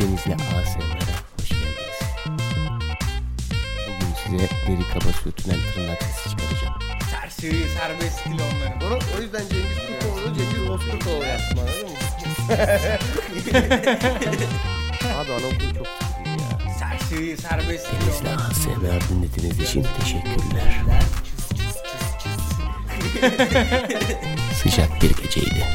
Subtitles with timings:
[0.00, 1.98] Denizli ASMR'e hoş geldiniz.
[3.86, 6.74] Bugün size deri kaba sürtünen tırnak sesi çıkaracağım.
[7.10, 9.00] Serseri serbest stil onların.
[9.18, 11.96] O yüzden Cengiz Kurtoğlu, Cengiz Bozkurtoğlu yaptım anladın mı?
[15.20, 16.74] Abi anaokulu çok sıkıcı ya.
[16.78, 18.50] Serseri serbest stil Denizli onların.
[18.50, 20.82] ASMR dinlediğiniz için teşekkürler.
[24.62, 25.66] Sıcak bir geceydi.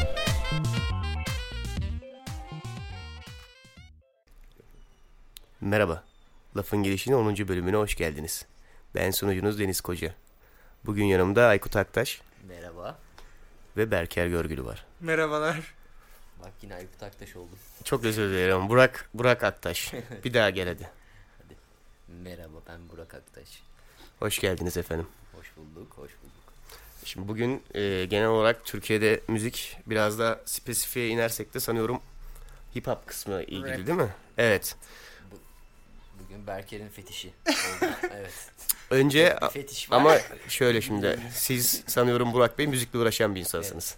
[5.60, 6.04] Merhaba.
[6.56, 7.48] Lafın Gelişi'nin 10.
[7.48, 8.46] bölümüne hoş geldiniz.
[8.94, 10.14] Ben sunucunuz Deniz Koca.
[10.86, 12.98] Bugün yanımda Aykut Aktaş Merhaba.
[13.76, 14.84] ve Berker Görgülü var.
[15.00, 15.74] Merhabalar.
[16.42, 17.58] Bak yine Aykut Aktaş oldum.
[17.84, 18.68] Çok özür dilerim.
[18.68, 19.92] Burak, Burak Aktaş.
[20.24, 20.90] Bir daha gel hadi.
[22.08, 23.62] Merhaba ben Burak Aktaş.
[24.18, 25.06] Hoş geldiniz efendim.
[25.36, 26.52] Hoş bulduk, hoş bulduk.
[27.04, 32.00] Şimdi bugün e, genel olarak Türkiye'de müzik biraz da spesifiye inersek de sanıyorum
[32.76, 33.86] hip hop kısmı ilgili Rap.
[33.86, 34.14] değil mi?
[34.38, 34.76] Evet.
[36.30, 37.90] Bugün Berker'in fetişi oldu.
[38.14, 38.32] evet.
[38.90, 39.96] Önce Bir fetiş var.
[39.96, 43.96] ama şöyle şimdi siz sanıyorum Burak Bey müzikle uğraşan bir insansınız.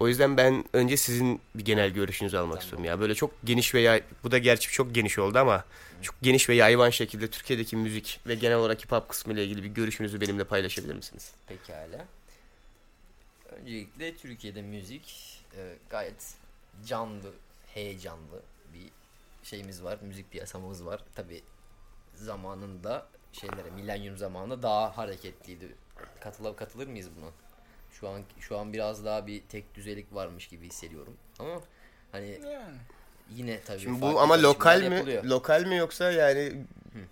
[0.00, 2.62] O yüzden ben önce sizin bir genel görüşünüzü almak Tamam.
[2.62, 3.00] istiyorum ya.
[3.00, 5.64] Böyle çok geniş ve yay, bu da gerçi çok geniş oldu ama
[6.02, 9.62] çok geniş ve yayvan şekilde Türkiye'deki müzik ve genel olarak hip hop kısmı ile ilgili
[9.62, 11.30] bir görüşünüzü benimle paylaşabilir misiniz?
[11.46, 12.06] Pekala.
[13.60, 16.34] Öncelikle Türkiye'de müzik e, gayet
[16.86, 17.32] canlı,
[17.74, 18.42] heyecanlı
[18.74, 19.01] bir
[19.42, 19.98] şeyimiz var.
[20.02, 21.00] Müzik piyasamız var.
[21.14, 21.42] Tabi
[22.14, 25.74] zamanında şeylere, milenyum zamanında daha hareketliydi.
[26.20, 27.30] Katılır, katılır mıyız buna?
[27.92, 31.16] Şu an şu an biraz daha bir tek düzelik varmış gibi hissediyorum.
[31.38, 31.60] Ama
[32.12, 32.76] hani Yani.
[33.30, 34.94] yine tabii Şimdi bu ama lokal mi?
[34.94, 35.24] yapılıyor.
[35.24, 36.64] Lokal mi yoksa yani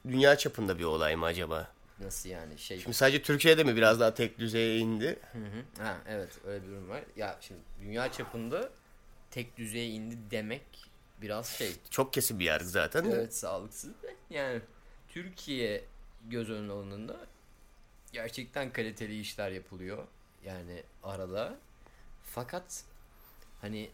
[0.09, 1.69] dünya çapında bir olay mı acaba?
[2.01, 5.19] Nasıl yani şey Şimdi sadece Türkiye'de mi biraz daha tek düzeye indi?
[5.33, 5.85] Hı hı.
[5.85, 7.01] Ha evet öyle bir durum var.
[7.17, 8.71] Ya şimdi dünya çapında
[9.31, 10.63] tek düzeye indi demek
[11.23, 11.73] biraz şey.
[11.91, 13.15] Çok kesin bir yer zaten de.
[13.15, 13.91] Evet sağlıksız.
[14.31, 14.61] Yani
[15.09, 15.85] Türkiye
[16.29, 17.17] göz önüne alındığında
[18.13, 20.07] gerçekten kaliteli işler yapılıyor.
[20.45, 21.57] Yani arada.
[22.23, 22.85] Fakat
[23.61, 23.91] hani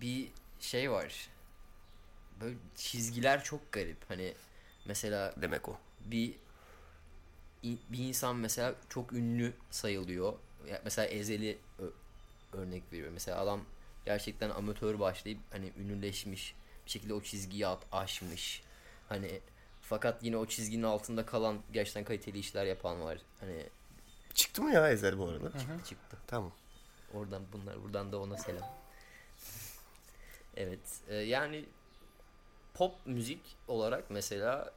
[0.00, 0.28] bir
[0.60, 1.28] şey var.
[2.40, 4.10] Böyle çizgiler çok garip.
[4.10, 4.34] Hani
[4.84, 5.78] mesela Demek o.
[6.04, 6.34] bir
[7.62, 10.32] bir insan mesela çok ünlü sayılıyor.
[10.84, 11.58] Mesela Ezeli
[12.52, 13.10] örnek veriyor.
[13.12, 13.64] Mesela adam
[14.06, 16.54] gerçekten amatör başlayıp hani ünlüleşmiş
[16.86, 18.62] bir şekilde o çizgiyi at, aşmış.
[19.08, 19.40] Hani
[19.82, 23.18] fakat yine o çizginin altında kalan gerçekten kaliteli işler yapan var.
[23.40, 23.66] Hani
[24.34, 25.50] Çıktı mı ya Ezel bu arada?
[25.58, 26.16] çıktı çıktı.
[26.26, 26.52] Tamam.
[27.14, 28.70] Oradan bunlar buradan da ona selam.
[30.56, 31.64] evet e, yani
[32.74, 34.72] pop müzik olarak mesela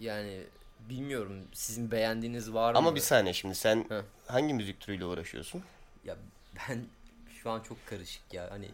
[0.00, 0.44] yani
[0.80, 2.78] bilmiyorum sizin beğendiğiniz var mı?
[2.78, 4.04] Ama bir saniye şimdi sen Hı.
[4.26, 5.62] hangi müzik türüyle uğraşıyorsun?
[6.04, 6.16] Ya
[6.68, 6.86] ben
[7.44, 8.70] şu an çok karışık ya hani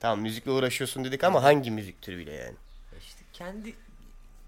[0.00, 2.56] Tamam müzikle uğraşıyorsun dedik ama hangi müzik türüyle yani?
[3.00, 3.74] işte kendi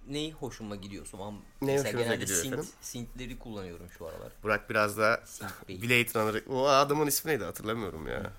[0.09, 2.71] neyi hoşuma gidiyorsa ama mesela hoşunuza genelde gidiyor synth, efendim?
[2.81, 4.33] synthleri kullanıyorum şu aralar.
[4.43, 5.21] Burak biraz daha
[5.69, 5.83] Bey.
[5.83, 6.43] Blade Runner.
[6.49, 8.33] O adamın ismi neydi hatırlamıyorum ya.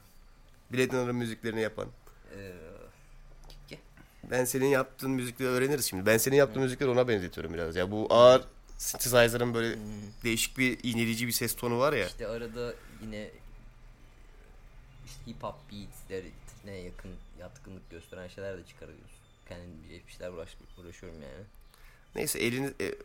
[0.73, 1.87] Blade Runner müziklerini yapan.
[2.35, 2.51] Ee,
[4.31, 6.05] Ben senin yaptığın müzikleri öğreniriz şimdi.
[6.05, 7.91] Ben senin yaptığın müzikleri ona benzetiyorum biraz ya.
[7.91, 8.43] Bu ağır
[8.77, 9.77] synthesizer'ın böyle
[10.23, 12.07] değişik bir iğneleyici bir ses tonu var ya.
[12.07, 13.31] İşte arada yine
[15.27, 19.11] hip hop beats'lerine yakın yatkınlık gösteren şeyler de çıkarıyoruz.
[19.49, 19.69] Kendim
[20.07, 21.45] bir şeyler uğraş, uğraşıyorum yani.
[22.15, 22.95] Neyse eliniz, e,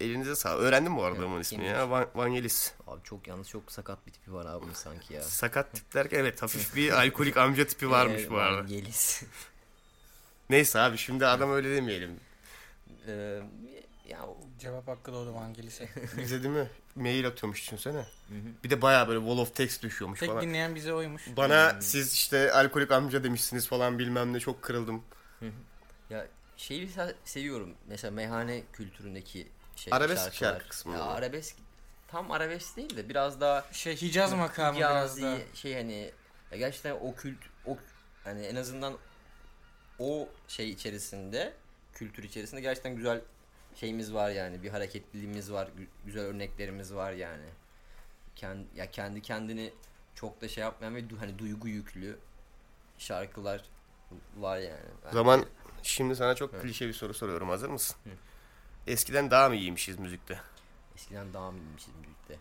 [0.00, 0.56] elinize sağ.
[0.56, 1.90] Öğrendim bu arada Evet, adamın ismini ya.
[1.90, 2.72] Van, Vangelis.
[2.86, 5.22] Abi çok yalnız çok sakat bir tipi var abi sanki ya.
[5.42, 8.58] Sakat tip derken evet hafif bir alkolik amca tipi varmış bu arada.
[8.62, 9.22] Vangelis.
[10.50, 12.20] Neyse abi şimdi adam öyle demeyelim.
[13.08, 13.40] Ee,
[14.08, 15.88] ya o- Cevap hakkı doğdu Vangelis'e.
[16.16, 16.70] Bize değil mi?
[16.94, 18.06] Mail atıyormuş düşünsene.
[18.64, 20.42] Bir de baya böyle wall of text düşüyormuş Tek falan.
[20.42, 21.22] dinleyen bize oymuş.
[21.36, 25.02] Bana siz işte alkolik amca demişsiniz falan bilmem ne çok kırıldım.
[26.10, 27.74] ya şeyi se- seviyorum.
[27.88, 30.52] Mesela meyhane kültüründeki şey Arabesk şarkılar.
[30.52, 31.56] şarkı kısmını Ya arabesk
[32.08, 35.56] tam arabesk değil de biraz daha Şey Hicaz makamı biraz Hicazi da.
[35.56, 36.10] şey hani
[36.52, 37.76] ya gerçekten o kült o
[38.24, 38.94] hani en azından
[39.98, 41.52] o şey içerisinde
[41.94, 43.20] kültür içerisinde gerçekten güzel
[43.80, 47.44] şeyimiz var yani bir hareketliliğimiz var gü- güzel örneklerimiz var yani
[48.36, 49.72] kendi ya kendi kendini
[50.14, 52.18] çok da şey yapmayan ve du- hani duygu yüklü
[52.98, 53.64] şarkılar
[54.36, 54.80] var yani.
[55.02, 55.44] O Bence- zaman
[55.82, 56.62] şimdi sana çok Evet.
[56.62, 57.96] klişe bir soru soruyorum hazır mısın?
[58.86, 60.40] Eskiden daha mı iyiymişiz müzikte?
[60.96, 62.36] eskiden daha mı iyiymişiz birlikte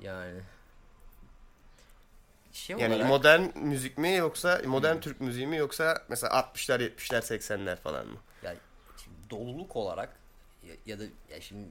[0.00, 0.40] yani
[2.52, 7.20] şey Yani olarak modern müzik mi yoksa modern Türk müziği mi yoksa mesela 60'lar 70'ler
[7.22, 8.18] 80'ler falan mı?
[8.42, 8.54] ya
[9.04, 10.16] şimdi doluluk olarak
[10.68, 11.68] ya, ya da ya şimdi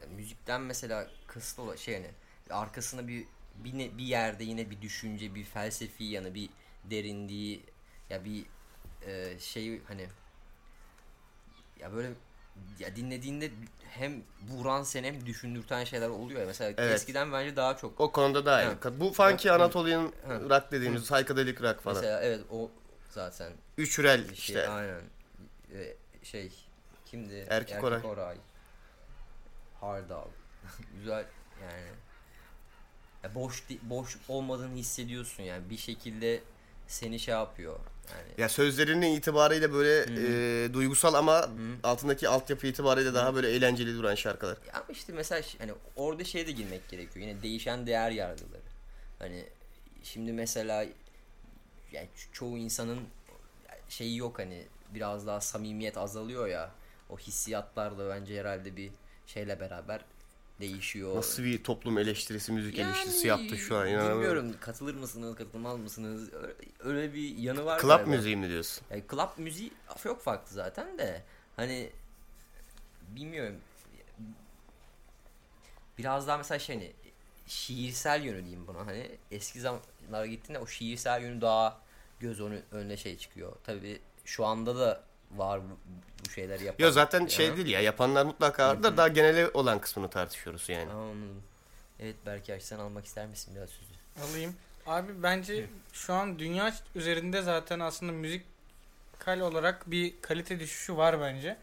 [0.00, 2.10] ya müzikten mesela kısıtlı olan şey hani
[2.50, 3.24] arkasında bir
[3.54, 6.50] bir, ne- bir yerde yine bir düşünce, bir felsefi yanı, bir
[6.84, 7.62] derinliği
[8.10, 8.44] ya bir
[9.06, 10.06] e, şey hani
[11.80, 12.10] ya böyle
[12.78, 13.50] ya dinlediğinde
[13.90, 16.46] hem vuran seni hem düşündürten şeyler oluyor ya.
[16.46, 17.00] Mesela Evet.
[17.00, 18.76] eskiden bence daha çok O konuda daha iyi.
[19.00, 21.96] Bu funky Anatolian rock dediğimiz psychedelic rock falan.
[21.96, 22.70] mesela evet o
[23.10, 24.68] zaten Üçrel bir şey işte.
[24.68, 25.00] aynen
[25.74, 26.52] E, şey
[27.10, 27.46] kimdi?
[27.50, 28.00] Erkek Oray.
[28.04, 28.36] Oray.
[29.80, 30.28] Hardal.
[30.98, 31.24] Güzel
[31.62, 31.86] yani.
[33.24, 36.40] Ya boş boş olmadığını hissediyorsun yani bir şekilde
[36.86, 37.78] seni şey yapıyor.
[38.10, 40.66] Yani Ya sözlerinin itibarıyla böyle Hı.
[40.66, 41.48] e, duygusal ama
[41.82, 44.56] altındaki altyapı itibariyle daha böyle eğlenceli duran şarkılar.
[44.66, 47.26] Ya Ama işte mesela hani orada şeye de girmek gerekiyor.
[47.26, 48.62] Yine değişen değer yargıları.
[49.18, 49.44] Hani
[50.02, 50.82] şimdi mesela
[51.92, 53.00] yani ço- çoğu insanın
[53.88, 56.70] şeyi yok hani biraz daha samimiyet azalıyor ya.
[57.12, 58.90] O hissiyatlar da bence herhalde bir
[59.26, 60.04] şeyle beraber
[60.60, 61.16] değişiyor.
[61.16, 64.22] Nasıl bir toplum eleştirisi, müzik Yani eleştirisi yaptı şu an inanamıyorum.
[64.22, 66.30] Bilmiyorum katılır mısınız katılmaz mısınız
[66.80, 67.80] öyle, bir yanı var.
[67.80, 68.10] Club galiba.
[68.10, 68.84] müziği mi diyorsun?
[68.90, 69.72] Yani club müziği
[70.02, 71.22] çok farklı zaten de
[71.56, 71.90] hani
[73.08, 73.56] bilmiyorum
[75.98, 76.92] biraz daha mesela şey hani
[77.46, 81.80] şiirsel yönü diyeyim buna hani eski zamanlara gittiğinde o şiirsel yönü daha
[82.20, 83.56] göz önü, önüne şey çıkıyor.
[83.64, 85.02] Tabi şu anda da
[85.36, 85.78] var bu,
[86.24, 86.84] bu şeyleri yapan.
[86.84, 87.56] Yok zaten şey Ya.
[87.56, 90.90] değil ya yapanlar mutlaka var da daha genele olan kısmını tartışıyoruz yani.
[90.92, 91.42] Anladım.
[92.00, 93.90] Evet Berker sen almak ister misin biraz sözü?
[94.30, 94.54] Alayım.
[94.86, 101.56] Abi bence şu an dünya üzerinde zaten aslında müzikal olarak bir kalite düşüşü var bence.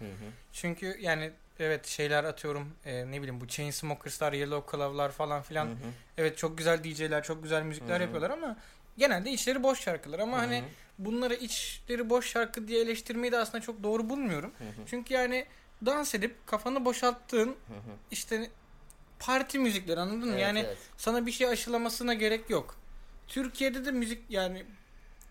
[0.54, 5.70] Çünkü yani evet şeyler atıyorum e, ne bileyim bu Chainsmokers'lar, Yellow Claw'lar falan filan.
[6.18, 8.02] Evet çok güzel DJ'ler, çok güzel müzikler Hı hı.
[8.02, 8.58] yapıyorlar ama
[8.98, 10.64] genelde içleri boş şarkılar ama hani
[10.98, 14.52] bunları içleri boş şarkı diye eleştirmeyi de aslında çok doğru bulmuyorum.
[14.88, 15.46] Çünkü yani
[15.86, 17.56] dans edip kafanı boşalttığın
[18.12, 18.50] işte
[19.20, 20.40] parti müzikleri anladın mı?
[20.40, 20.60] Yani
[20.98, 22.76] sana bir şey aşılamasına gerek yok.
[23.28, 24.66] Türkiye'de de müzik yani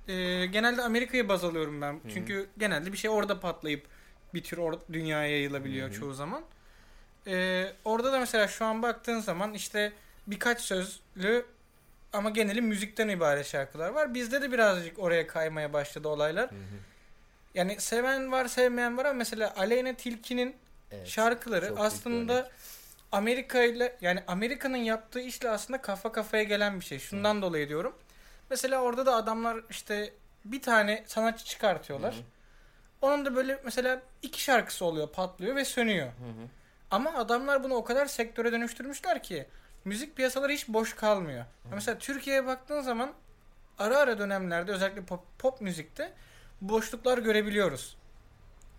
[0.09, 2.01] e, genelde Amerika'yı baz alıyorum ben.
[2.15, 3.87] Çünkü genelde bir şey orada patlayıp
[4.35, 6.43] bir tür or- dünyaya yayılabiliyor çoğu zaman.
[7.27, 9.93] E, orada da mesela şu an baktığın zaman işte
[10.27, 11.47] birkaç sözlü
[12.17, 14.15] ama geneli müzikten ibaret şarkılar var.
[14.15, 16.51] Bizde de birazcık oraya kaymaya başladı olaylar.
[17.55, 20.57] Yani seven var sevmeyen var ama mesela Aleyna Tilki'nin
[21.05, 22.51] şarkıları büyük bir aslında.
[23.13, 26.99] Amerika ile yani Amerika'nın yaptığı işle aslında kafa kafaya gelen bir şey.
[26.99, 27.97] Şundan dolayı diyorum.
[28.51, 30.13] Mesela orada da adamlar işte
[30.45, 32.15] bir tane sanatçı çıkartıyorlar.
[33.03, 36.13] Onun da böyle mesela iki şarkısı oluyor, patlıyor ve sönüyor.
[36.91, 39.47] Ama adamlar bunu o kadar sektöre dönüştürmüşler ki
[39.87, 41.45] müzik piyasaları hiç boş kalmıyor.
[41.75, 43.13] Mesela Türkiye'ye baktığın zaman
[43.79, 46.13] ara ara dönemlerde özellikle pop, pop müzikte
[46.61, 47.97] boşluklar görebiliyoruz.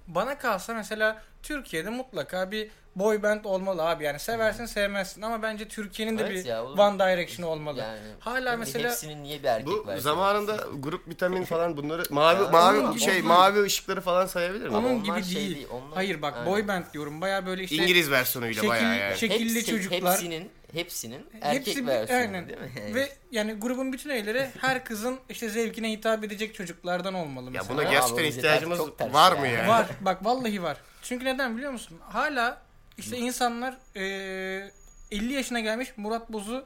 [0.08, 4.04] Bana kalsa mesela Türkiye'de mutlaka bir boy band olmalı abi.
[4.04, 6.80] Yani seversin sevmezsin ama bence Türkiye'nin de Evet bir ya, oğlum.
[6.80, 7.80] One Direction olmalı.
[7.80, 10.82] Yani Hala mesela- hepsinin niye bir erkek Bu versiyonu zamanında olsun?
[10.82, 14.76] grup vitamin falan bunları mavi Ya, mavi onun- şey onun- mavi ışıkları falan sayabilir mi?
[14.78, 15.56] Onun gibi onlar şey değil.
[15.56, 16.52] değil, onlar- Hayır bak Aynen.
[16.52, 17.22] boy band diyorum.
[17.22, 19.14] Baya böyle işte İngiliz versiyonuyla şekil- bayağı yani.
[19.18, 20.14] şekil- şekilli çocuklar.
[20.14, 22.48] Hepsinin, hepsinin erkek Hepsi versiyonu aynen.
[22.50, 22.96] değil mi?
[22.96, 27.70] ve yani grubun bütün üyeleri her kızın işte zevkine hitap edecek çocuklardan olmalı Ya mesela.
[27.78, 28.80] buna Abi gerçekten ihtiyacımız
[29.14, 29.40] var ya.
[29.40, 29.68] mı yani?
[29.68, 29.88] Var.
[30.02, 30.78] Bak vallahi var.
[31.02, 32.00] Çünkü neden biliyor musun?
[32.10, 32.62] Hala
[32.98, 34.72] işte insanlar eee,
[35.12, 36.66] 50 yaşına gelmiş Murat Boz'u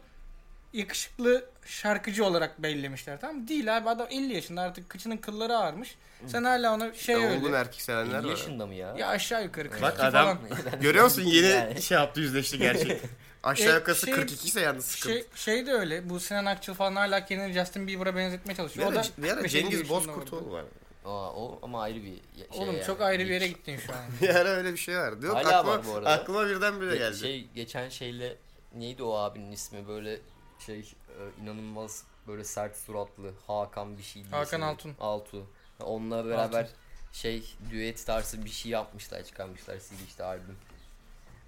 [0.74, 3.48] yakışıklı şarkıcı olarak bellemişler tamam mı?
[3.48, 5.96] Değil abi adam 50 yaşında artık kıçının kılları ağarmış.
[6.28, 7.38] Sen hala ona şey Ya, öyle.
[7.38, 8.30] Olgun erkek sevenler 50 var.
[8.30, 8.96] yaşında mı ya?
[8.98, 10.12] Ya aşağı yukarı 42 Bak falan.
[10.12, 10.38] adam
[10.82, 11.82] görüyor musun yeni Yani.
[11.82, 13.02] şey yaptı yüzleşti gerçek.
[13.44, 15.14] Aşağı E, yukarısı şey- 42 ise yalnız sıkıntı.
[15.16, 16.10] Şey, şey de öyle.
[16.10, 18.88] Bu Sinan Akçıl falan hala kendini Justin Bieber'a benzetmeye bir çalışıyor.
[18.88, 20.66] O ara, da bir ara 45 Cengiz yaşında Bozkurtoğlu var.
[21.06, 22.86] Aa, o ama ayrı bir şey Oğlum yani.
[22.86, 24.00] çok ayrı bir yere gittin şu an.
[24.22, 25.26] Bir ara öyle bir şey vardı.
[25.26, 26.10] Yok, Hala aklıma, var bu arada.
[26.10, 27.18] aklıma birden bire Ge- geldi.
[27.18, 28.38] Şey geçen şeyle
[28.76, 30.20] neydi o abinin ismi böyle
[30.66, 34.66] şey e, inanılmaz böyle sert suratlı Hakan bir şey diye Hakan isimli.
[34.66, 34.96] Altun.
[35.00, 35.48] Altu.
[35.80, 36.68] Onunla beraber
[37.14, 40.58] şey düet tarzı bir şey yapmışlar çıkarmışlar CD işte albüm.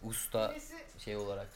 [0.04, 0.56] Usta
[0.98, 1.48] şey olarak.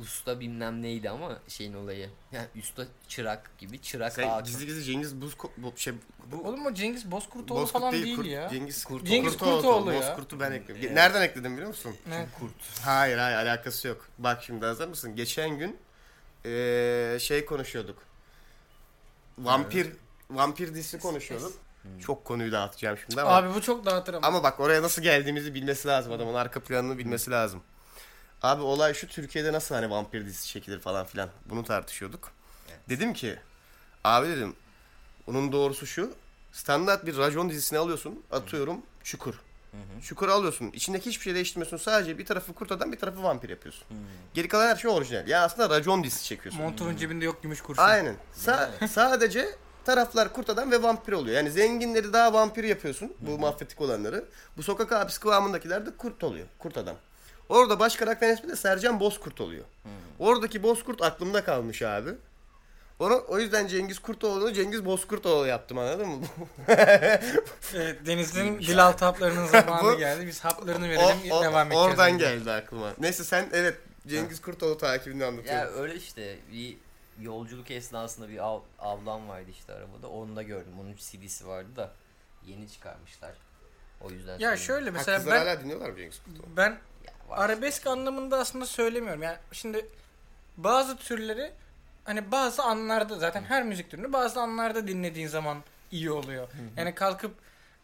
[0.00, 2.10] Usta bilmem neydi ama şeyin olayı.
[2.32, 4.44] Yani usta çırak gibi çırak Sen Hakan.
[4.44, 5.94] gizli gizli Cengiz Buzko bu şey
[6.44, 8.48] Oğlum o Cengiz Bozkurtoğlu Bozkurt falan değil, Kurt- ya.
[8.48, 9.54] Cengiz Kurt- Cengiz Kurtoğlu.
[9.56, 10.00] Kurtoğlu ya.
[10.00, 10.82] Bozkurt'u ben ekledim.
[10.84, 10.92] Evet.
[10.92, 11.96] Nereden ekledim biliyor musun?
[12.08, 12.26] Ne?
[12.84, 14.06] Hayır hayır alakası yok.
[14.18, 15.16] Bak şimdi hazır mısın?
[15.16, 15.76] Geçen gün
[16.44, 17.98] eee, şey konuşuyorduk.
[19.38, 19.92] Vampir
[20.30, 21.52] vampir dizisi konuşuyorduk.
[22.00, 23.30] Çok konuyu dağıtacağım şimdi ama.
[23.36, 24.26] Abi bu çok dağıtır ama.
[24.26, 27.62] Ama bak oraya nasıl geldiğimizi bilmesi lazım adamın arka planını bilmesi lazım.
[28.42, 32.30] Abi olay şu Türkiye'de nasıl hani vampir dizisi çekilir falan filan bunu tartışıyorduk.
[32.88, 33.36] Dedim ki
[34.04, 34.56] abi dedim
[35.26, 36.12] onun doğrusu şu
[36.52, 39.34] standart bir racon dizisini alıyorsun atıyorum Çukur.
[40.02, 43.84] Çukur alıyorsun içindeki hiçbir şey değiştirmiyorsun sadece bir tarafı kurt adam bir tarafı vampir yapıyorsun.
[44.34, 45.28] Geri kalan her şey orijinal.
[45.28, 46.62] Ya aslında racon dizisi çekiyorsun.
[46.62, 47.82] Montunun cebinde yok gümüş kurşun.
[47.82, 48.16] Aynen.
[48.38, 49.48] Sa- sadece
[49.84, 51.36] taraflar kurt adam ve vampir oluyor.
[51.36, 53.12] Yani zenginleri daha vampir yapıyorsun.
[53.20, 54.24] Bu mafyatik olanları.
[54.56, 56.46] Bu sokak abisi kıvamındakiler de kurt oluyor.
[56.58, 56.96] Kurt adam.
[57.48, 59.64] Orada baş karakterin ismi de Sercan Bozkurt oluyor.
[60.18, 62.10] Oradaki Bozkurt aklımda kalmış abi.
[62.98, 66.26] Onu, o yüzden Cengiz Kurtoğlu'nu Cengiz Bozkurtoğlu yaptım anladın mı?
[67.74, 70.26] Evet, Deniz'in dil altı haplarının zamanı Bu- geldi.
[70.26, 71.86] Biz haplarını O- verelim o- devam edeceğiz.
[71.90, 72.24] oradan önce.
[72.24, 72.92] geldi aklıma.
[72.98, 73.76] Neyse sen evet
[74.06, 75.82] Cengiz Kurtoğlu takibini Ya anlatıyorum.
[75.82, 76.76] öyle işte bir
[77.20, 80.08] yolculuk esnasında bir av, avlan vardı işte arabada.
[80.08, 80.72] Onu da gördüm.
[80.80, 81.92] Onun CD'si vardı da
[82.46, 83.32] yeni çıkarmışlar.
[84.00, 86.46] O yüzden Ya şöyle Ha, mesela kızlar ben hala dinliyorlar mı Cengiz Kurtoğlu?
[86.56, 86.76] ben Ya
[87.30, 89.22] arabesk anlamında aslında söylemiyorum.
[89.22, 89.86] Yani şimdi
[90.56, 91.50] bazı türleri
[92.04, 95.58] hani bazı anlarda zaten her müzik türünü bazı anlarda dinlediğin zaman
[95.90, 96.48] iyi oluyor.
[96.76, 97.34] Yani kalkıp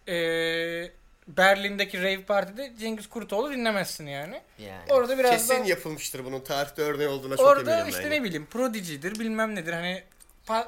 [0.06, 0.92] eee
[1.28, 4.40] Berlin'deki rave partide Cengiz Kurtoğlu dinlemezsin yani.
[4.58, 4.92] Yani.
[4.92, 8.10] Orada biraz Kesin da yapılmıştır bunun tarihte örneği olduğuna çok orada eminim işte ben.
[8.10, 10.02] ne bileyim Prodigy'dir bilmem nedir hani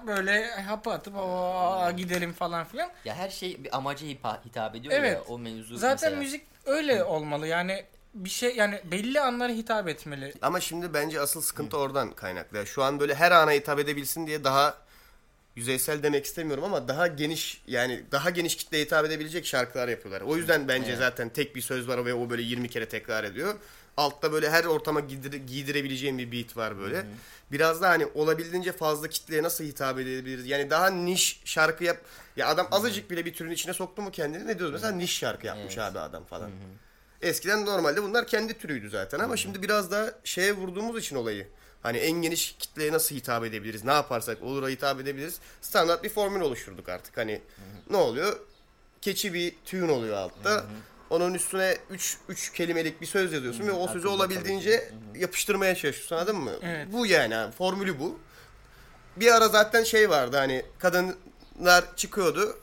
[0.06, 2.90] böyle hapı atıp "Aa, gidelim falan filan.
[3.04, 4.06] Ya her şey bir amaca
[4.44, 5.12] hitap ediyor Evet.
[5.12, 6.16] ya o mevzu Zaten mesela.
[6.23, 7.84] müzik öyle olmalı yani
[8.14, 10.35] bir şey yani belli anlara hitap etmeli.
[10.42, 12.56] Ama şimdi bence asıl sıkıntı oradan kaynaklı.
[12.56, 14.78] Yani Şu an böyle her ana hitap edebilsin diye daha
[15.56, 20.21] yüzeysel demek istemiyorum ama daha geniş yani daha geniş kitleye hitap edebilecek şarkılar yapıyorlar.
[20.21, 20.99] O yüzden bence Evet.
[20.99, 23.54] zaten tek bir söz var ve o böyle 20 kere tekrar ediyor.
[23.97, 27.06] Altta böyle her ortama giydire, giydirebileceğim bir beat var böyle.
[27.52, 30.47] Biraz da hani olabildiğince fazla kitleye nasıl hitap edebiliriz?
[30.47, 31.97] Yani daha niş şarkı yap.
[32.37, 34.75] Ya adam azıcık bile bir türün içine soktu mu kendini ne diyoruz?
[34.75, 35.78] Mesela niş şarkı yapmış Evet.
[35.78, 36.50] abi adam falan.
[37.25, 41.47] Eskiden normalde bunlar kendi türüydü zaten ama şimdi biraz daha şeye vurduğumuz için olayı.
[41.83, 43.85] Hani en geniş kitleye nasıl hitap edebiliriz?
[43.85, 45.38] Ne yaparsak olura hitap edebiliriz?
[45.61, 47.16] Standart bir formül oluşturduk artık.
[47.16, 47.40] Hani
[47.90, 48.37] ne oluyor?
[49.00, 50.64] Keçi bir tune oluyor altta.
[51.11, 56.37] Onun üstüne 3 3 kelimelik bir söz yazıyorsun ve o sözü olabildiğince yapıştırmaya çalışıyorsun anladın
[56.37, 56.52] mı?
[56.62, 56.87] Evet.
[56.93, 58.19] Bu yani formülü bu.
[59.16, 62.59] Bir ara zaten şey vardı hani kadınlar çıkıyordu.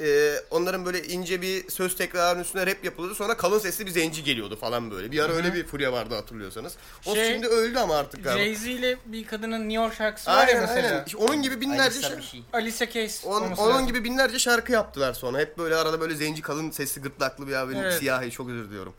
[0.00, 3.14] Ee, onların böyle ince bir söz tekrarının üstüne rap yapılıyordu.
[3.14, 5.12] Sonra kalın sesli bir zenci geliyordu falan böyle.
[5.12, 6.76] Bir ara öyle bir furya vardı hatırlıyorsanız.
[7.06, 8.42] O Şey, şimdi öldü ama artık galiba.
[8.44, 10.88] Jay-Z ile bir kadının New York şarkısı var ya Aynen mesela.
[10.88, 11.04] aynen.
[11.04, 12.22] İşte onun gibi binlerce şarkı.
[12.22, 12.42] şey.
[12.52, 13.24] Alicia Keys.
[13.24, 13.86] On- onun lazım.
[13.86, 15.38] gibi binlerce şarkı yaptılar sonra.
[15.38, 17.94] Hep böyle arada böyle zenci kalın sesli gırtlaklı bir abinin Evet.
[17.98, 18.94] siyahi çok özür diliyorum.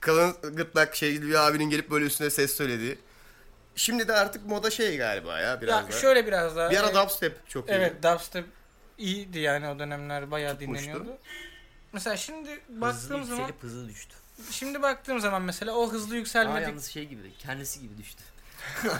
[0.00, 2.98] kalın gırtlak şeyli bir abinin gelip böyle üstüne ses söylediği.
[3.76, 5.92] Şimdi de artık moda şey galiba ya biraz Ya da.
[6.00, 6.70] şöyle biraz daha.
[6.70, 7.72] Bir ara e, dubstep çok iyi.
[7.72, 8.44] Evet dubstep
[9.00, 10.84] iyiydi yani o dönemler bayağı Tutmuştu.
[10.84, 11.18] dinleniyordu.
[11.92, 14.14] Mesela şimdi Hızlı baktığım zaman yükselip hızlı düştü.
[14.50, 16.68] şimdi baktığım zaman mesela o hızlı Aa, yükselmedik.
[16.68, 18.22] yalnız şey gibi kendisi gibi düştü.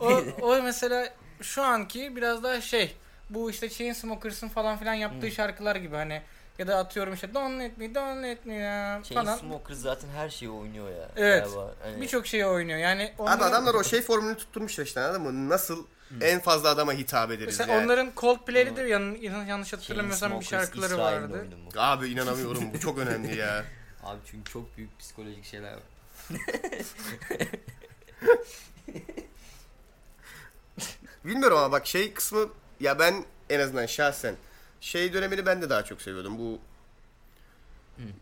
[0.00, 2.96] o, o mesela şu anki biraz daha şey
[3.30, 6.22] bu işte Chainsmokers'ın falan filan yaptığı şarkılar gibi hani
[6.58, 9.24] ya da atıyorum işte Don't Let Me Don't Let Me ya falan.
[9.24, 11.08] Chainsmokers zaten her şeyi oynuyor ya.
[11.16, 11.44] Evet.
[11.44, 11.74] Galiba.
[11.82, 12.78] Hani Birçok şeyi oynuyor.
[12.78, 15.48] Yani Abi onların, adamlar o şey formülünü tutturmuşlar işte anladın mı?
[15.48, 15.86] Nasıl
[16.20, 17.84] en fazla adama hitap ederiz mesela yani.
[17.84, 21.46] onların Coldplay'li de yan, yan- yanlış hatırlamıyorsam bir şarkıları vardı.
[21.76, 23.64] Abi inanamıyorum bu çok önemli ya.
[24.04, 25.82] Abi çünkü çok büyük psikolojik şeyler var.
[31.24, 32.48] Bilmiyorum ama bak şey kısmı
[32.80, 34.34] ya ben en azından şahsen
[34.80, 36.38] şey dönemini ben de daha çok seviyordum.
[36.38, 36.58] Bu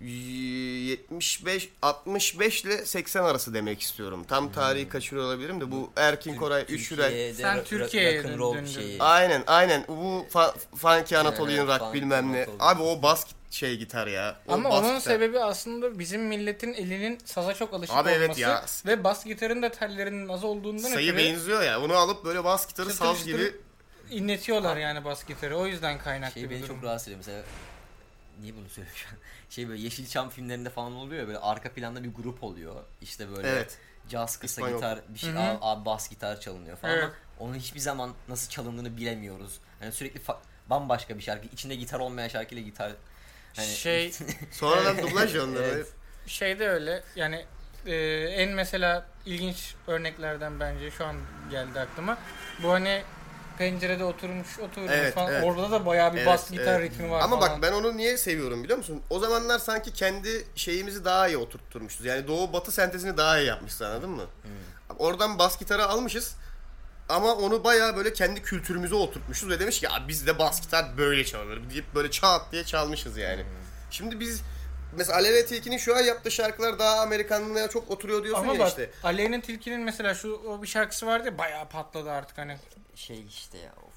[0.01, 4.25] 75 65 ile 80 arası demek istiyorum.
[4.29, 6.67] Tam tarihi kaçırıyor olabilirim de bu Erkin Koray.
[6.67, 8.67] Türkiye'de Sen Türkiye'ye rock'n'roll döndün.
[8.67, 9.03] şeyi.
[9.03, 12.37] Aynen aynen bu fa- funky Anatolian Evet, rock funky bilmem ne.
[12.39, 12.59] Anatolian.
[12.75, 14.37] Abi o bas şey gitar ya.
[14.49, 15.01] O Ama onun gitar.
[15.01, 18.65] sebebi aslında bizim milletin elinin saza çok alışık Abi evet olması ya.
[18.87, 21.81] ve bas gitarın da tellerinin az olduğundan sayı ötürü benziyor ya.
[21.83, 23.53] Onu alıp böyle bas gitarı Çıtır saz çıtır gibi
[24.11, 25.57] inletiyorlar yani bas gitarı.
[25.57, 26.75] O yüzden kaynaklı Şey bir beni durum.
[26.75, 27.43] çok rahatsız ediyor mesela.
[28.41, 29.19] Niye bunu söylüyorum şu an?
[29.51, 32.83] Şey böyle Yeşilçam filmlerinde falan oluyor ya böyle arka planda bir grup oluyor.
[33.01, 33.79] İşte böyle Evet.
[34.09, 34.77] caz kısa İspanyol.
[34.79, 37.09] gitar bir şey a- a- bas gitar çalınıyor falan Evet.
[37.39, 39.59] onun hiçbir zaman nasıl çalındığını bilemiyoruz.
[39.83, 40.39] Yani sürekli fa-
[40.71, 41.47] bambaşka bir şarkı.
[41.47, 42.93] içinde gitar olmayan şarkıyla gitar
[43.57, 44.13] hani Şey
[44.53, 45.65] sonradan dublaj onları.
[45.65, 45.93] Evet.
[46.27, 47.45] şeyde öyle yani
[47.87, 51.17] e, en mesela ilginç örneklerden bence şu an
[51.51, 52.19] geldi aklıma.
[52.63, 53.03] Bu hani
[53.59, 55.33] pencerede oturmuş oturuyor Evet, falan.
[55.33, 55.45] evet.
[55.45, 56.91] Orada da bayağı bir Evet, bas gitar evet.
[56.91, 57.51] ritmi var Ama falan.
[57.53, 59.03] bak ben onu niye seviyorum biliyor musun?
[59.11, 62.07] O zamanlar sanki kendi şeyimizi daha iyi oturtturmuşuz.
[62.07, 64.25] Yani doğu batı sentezini daha iyi yapmışız anladın mı?
[64.99, 66.35] Oradan bas gitarı almışız.
[67.09, 71.25] Ama onu bayağı böyle kendi kültürümüze oturtmuşuz ve demiş ki ya bizde bas gitar böyle
[71.25, 73.45] çalınır deyip böyle çat diye çalmışız yani.
[73.91, 74.43] Şimdi biz
[74.97, 78.69] mesela Alele Tilki'nin şu an yaptığı şarkılar daha Amerikanlığa çok oturuyor diyorsun Ama ya bak
[78.69, 78.91] işte.
[79.03, 82.57] Aleyna Tilki'nin mesela şu o bir şarkısı vardı ya bayağı patladı artık hani.
[82.99, 83.93] Şey işte ya of.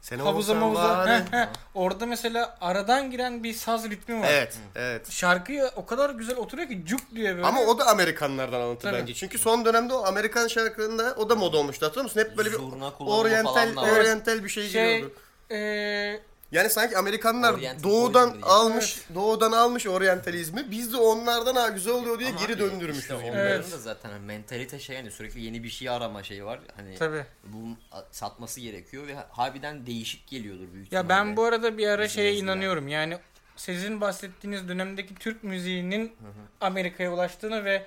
[0.00, 0.82] Sen havuza mavuza.
[0.88, 1.08] var.
[1.08, 1.46] Heh, heh.
[1.74, 4.28] Orada mesela aradan giren bir saz ritmi var.
[4.30, 5.10] Evet, evet.
[5.10, 7.46] Şarkıyı o kadar güzel oturuyor ki cuk diye böyle.
[7.46, 8.96] Ama o da Amerikanlardan alıntı Tabii.
[8.98, 9.14] bence.
[9.14, 12.20] Çünkü son dönemde o Amerikan şarkılarında o da moda olmuştu hatırlıyor musun?
[12.20, 14.00] Hep böyle bir Zurna kullanımı oryantal falan da var.
[14.00, 15.14] oryantal bir şey, şey giriyordu.
[15.50, 18.42] eee, Yani sanki Amerikanlar Oriental doğudan diye.
[18.44, 20.70] almış, doğudan almış oryantalizmi.
[20.70, 23.02] Biz de onlardan ha güzel oluyor diye Ama geri abi döndürmüşüz.
[23.02, 23.24] işte gibi.
[23.24, 23.72] onların Evet.
[23.72, 26.60] da zaten hani mentalite şey yani sürekli yeni bir şey arama şeyi var.
[26.76, 27.24] Hani tabii.
[27.44, 32.02] bunun a- satması gerekiyor ve harbiden değişik geliyordur büyük Ya ben bu arada bir ara
[32.02, 32.44] Bizim şeye nezdinde.
[32.52, 32.88] inanıyorum.
[32.88, 33.18] Yani
[33.56, 36.12] sizin bahsettiğiniz dönemdeki Türk müziğinin
[36.60, 37.82] Amerika'ya ulaştığını ve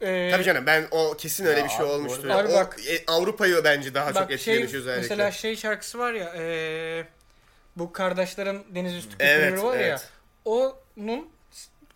[0.00, 2.28] eee, Tabii canım ben o kesin öyle Ya bir şey abi bu olmuştur.
[2.28, 5.00] arada- Abi O, bak- e, Avrupa'yı bence daha çok şey etkilemiş özellikle.
[5.02, 7.06] mesela şey şarkısı var ya eee,
[7.76, 10.08] bu kardeşlerin deniz üstü Evet, köprüleri var ya evet.
[10.44, 11.28] onun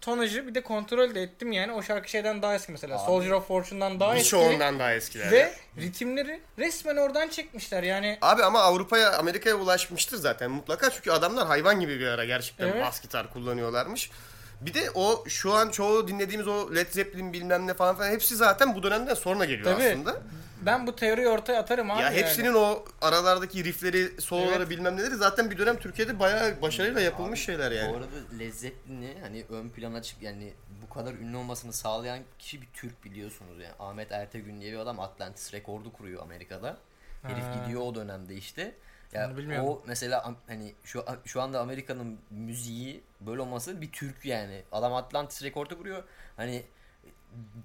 [0.01, 3.07] tonajı bir de kontrol de ettim yani o şarkı şeyden daha eski mesela Abi.
[3.07, 5.33] Soldier of Fortune'dan daha eski Birçoğundan daha eskiler.
[5.33, 10.91] ve ritimleri resmen oradan çekmişler yani Abi ama Avrupa'ya, Amerika'ya ulaşmıştır zaten mutlaka.
[10.91, 12.83] Çünkü adamlar hayvan gibi bir ara gerçekten Evet.
[12.87, 14.11] bas gitar kullanıyorlarmış.
[14.61, 18.37] Bir de o şu an çoğu dinlediğimiz o Led Zeppelin bilmem ne falan filan hepsi
[18.37, 19.85] zaten bu dönemden sonra geliyor Tabii.
[19.89, 20.17] aslında.
[20.63, 22.17] ben bu teoriyi ortaya atarım abi Ya yani.
[22.17, 24.71] hepsinin o aralardaki riffleri, soloları Evet.
[24.71, 27.93] bilmem neleri zaten bir dönem Türkiye'de bayağı başarıyla yapılmış şeyler yani.
[27.93, 32.69] Bu arada lezzetini hani ön plana çık yani bu kadar ünlü olmasını sağlayan kişi bir
[32.75, 33.75] Türk biliyorsunuz yani.
[33.79, 36.77] Ahmet Ertegün diye bir adam Atlantis rekordu kuruyor Amerika'da.
[37.23, 37.55] Herif Ha.
[37.63, 38.75] gidiyor o dönemde işte.
[39.13, 39.69] Ya Onu bilmiyorum.
[39.69, 44.63] o mesela hani şu şu anda Amerika'nın müziği böyle olması bir Türk yani.
[44.73, 46.03] Adam Atlantis rekordu kuruyor.
[46.37, 46.63] Hani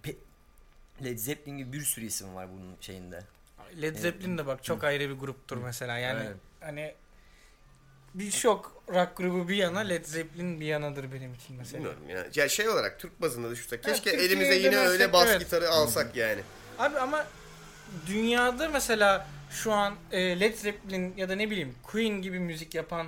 [0.03, 0.15] pe-
[1.03, 3.23] Led Zeppelin gibi bir sürü isim var bunun şeyinde.
[3.81, 5.97] Led Zeppelin de bak çok ayrı bir gruptur mesela.
[5.97, 6.37] Yani Evet.
[6.59, 6.95] hani
[8.13, 11.77] bir şok rock grubu bir yana Led Zeppelin bir yanadır benim için mesela.
[11.77, 12.25] Bilmiyorum ya.
[12.35, 15.39] Ya şey olarak Türk bazında düşünsek keşke Türkiye'ye elimize yine öyle bas evet.
[15.39, 16.41] gitarı alsak yani.
[16.79, 17.25] Abi ama
[18.07, 23.07] dünyada mesela şu an e, Led Zeppelin ya da ne bileyim Queen gibi müzik yapan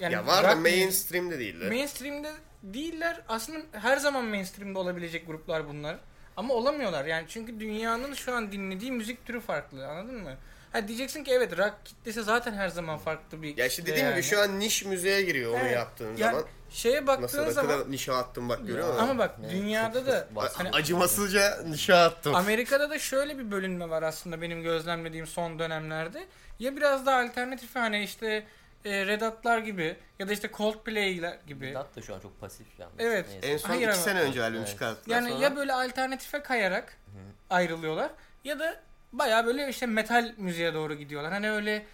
[0.00, 1.68] yani ya var da mainstream'de değil de.
[1.68, 3.20] mainstream'de değiller.
[3.28, 5.96] Aslında her zaman mainstream'de olabilecek gruplar bunlar.
[6.36, 10.34] Ama olamıyorlar yani çünkü dünyanın şu an dinlediği müzik türü farklı anladın mı?
[10.72, 14.14] Ha diyeceksin ki evet rock kitlesi zaten her zaman farklı bir Ya işte dediğim yani.
[14.14, 15.72] gibi şu an niş müziğe giriyor onu Evet.
[15.74, 16.44] yaptığın Ya zaman.
[16.70, 19.00] Şeye Nasıl baktığın ne zaman kadar attım bak görüyor musun?
[19.02, 20.58] ama bak Evet, dünyada çok- da çok basit.
[20.60, 22.34] hani Acımasızca nişe attım.
[22.34, 26.26] Amerika'da da şöyle bir bölünme var aslında benim gözlemlediğim son dönemlerde.
[26.58, 28.46] Ya biraz daha alternatif hani işte
[28.84, 31.74] e, Red Hot'lar gibi ya da işte Coldplay'ler gibi.
[31.74, 32.94] Dat da şu an çok pasif yalnız.
[32.98, 33.26] Evet.
[33.30, 33.46] Neyse.
[33.46, 34.68] En son Hayır iki ama- sene önce albüm Evet.
[34.68, 35.16] çıkarttılar.
[35.16, 35.42] Yani sonra...
[35.42, 36.96] ya böyle alternatife kayarak
[37.50, 38.10] ayrılıyorlar
[38.44, 38.80] ya da
[39.12, 41.32] baya böyle işte metal müziğe doğru gidiyorlar.
[41.32, 41.86] Hani öyle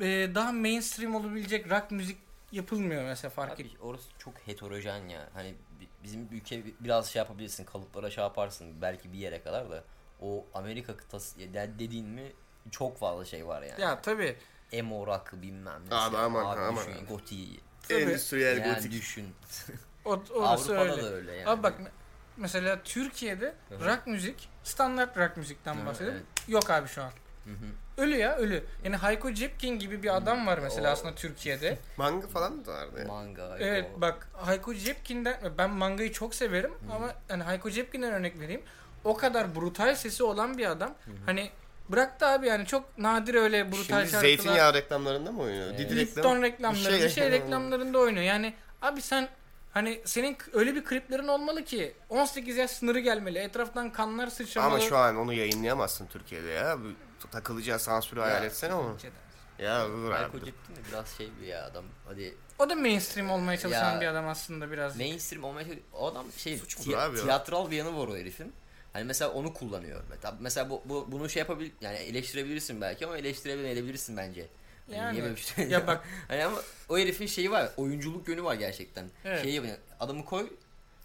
[0.00, 2.18] e, daha mainstream olabilecek rock müzik
[2.52, 3.66] yapılmıyor mesela fark et.
[3.66, 5.28] Abi orası çok heterojen ya.
[5.34, 9.70] Hani bi- bizim ülke bi- biraz şey yapabilirsin, kalıplara şey yaparsın belki bir yere kadar
[9.70, 9.84] da
[10.20, 12.32] o Amerika kıtası dediğin mi
[12.70, 13.80] çok fazla şey var yani.
[13.80, 14.36] Ya tabii.
[14.72, 15.94] Emo rock'ı bilmem ne.
[15.94, 16.76] Abi aman, aman.
[16.76, 17.60] Düşün, gotiği.
[17.90, 18.92] Endüstriyel Yani gotik.
[18.92, 19.34] düşün.
[20.04, 21.02] O, orası Avrupa'da öyle.
[21.02, 21.48] da öyle yani.
[21.48, 21.90] Abi bak me-
[22.36, 26.14] mesela Türkiye'de rock müzik, standart rock müzikten bahsedelim.
[26.14, 26.48] evet.
[26.48, 27.10] Yok abi şu an.
[27.48, 28.02] Hı hı.
[28.02, 28.64] Ölü ya ölü.
[28.84, 31.78] Yani Hayko Cepkin gibi bir adam var mesela O- aslında Türkiye'de.
[31.96, 33.06] Manga falan da vardı ya.
[33.06, 33.56] Manga.
[33.60, 38.62] Evet o- bak Hayko Cepkin'den ben mangayı çok severim ama hani Hayko Cepkin'den örnek vereyim.
[39.04, 40.94] O kadar brutal sesi olan bir adam.
[41.26, 41.50] Hani
[41.88, 44.20] bıraktı abi yani çok nadir öyle brutal Şimdi şarkılar.
[44.20, 45.66] zeytinyağı reklamlarında mı oynuyor?
[45.66, 45.78] Evet.
[45.78, 46.42] Didi Lipton reklamı.
[46.42, 48.24] reklamları, Bir şey- şey, reklamlarında oynuyor.
[48.24, 49.28] Yani abi sen
[49.72, 53.38] hani senin öyle bir kliplerin olmalı ki 18 yaş sınırı gelmeli.
[53.38, 54.70] Etraftan kanlar sıçramalı.
[54.74, 56.78] Ama şu an onu yayınlayamazsın Türkiye'de ya.
[57.32, 58.96] Takılacağı sansürü hayal etsene onu.
[59.58, 60.44] Ya dur Hayko abi.
[60.44, 61.84] Cepkin de biraz şey bir ya adam.
[62.08, 64.96] Hadi O da mainstream olmaya çalışan Ya- bir adam aslında biraz.
[64.96, 67.22] mainstream olmaya o adam şey Suç budur abi ya.
[67.24, 68.52] tiyatral bir yanı var o herifin.
[68.92, 70.02] Hani mesela onu kullanıyor.
[70.10, 74.46] Mesela- Mesela bu, bu bunu şey yapabil yani eleştirebilirsin belki ama eleştirebilirsin bence.
[74.86, 75.12] Hani Yani.
[75.12, 75.68] niye böyle bir şey?
[75.68, 77.70] Ya bak hani ama o herifin şeyi var.
[77.76, 79.10] Oyunculuk yönü var gerçekten.
[79.24, 79.42] Evet.
[79.42, 79.76] Şey yapıyor.
[80.00, 80.50] Adamı koy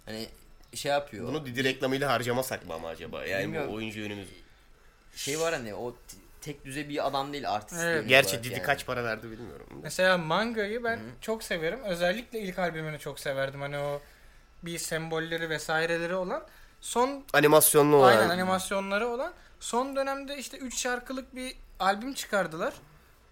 [0.06, 0.28] hani
[0.74, 1.28] şey yapıyor.
[1.28, 3.26] Bunu Didi reklamıyla harcamasak mı ama acaba?
[3.26, 3.70] Yani Bilmiyorum.
[3.72, 4.28] bu oyuncu yönümüz.
[5.16, 7.82] Şey var hani o t- tek düze bir adam değil artist.
[7.84, 7.96] Evet.
[7.96, 8.64] yönü Gerçi Didi yani.
[8.64, 9.68] kaç para verdi bilmiyorum.
[9.84, 11.80] mesela mangayı ben çok severim.
[11.84, 13.62] Özellikle ilk albümünü çok severdim.
[13.62, 14.02] Hani o
[14.64, 16.44] bir sembolleri vesaireleri olan
[16.82, 18.08] son Animasyonlu olan.
[18.08, 22.74] aynen animasyonları olan son dönemde işte 3 şarkılık bir albüm çıkardılar.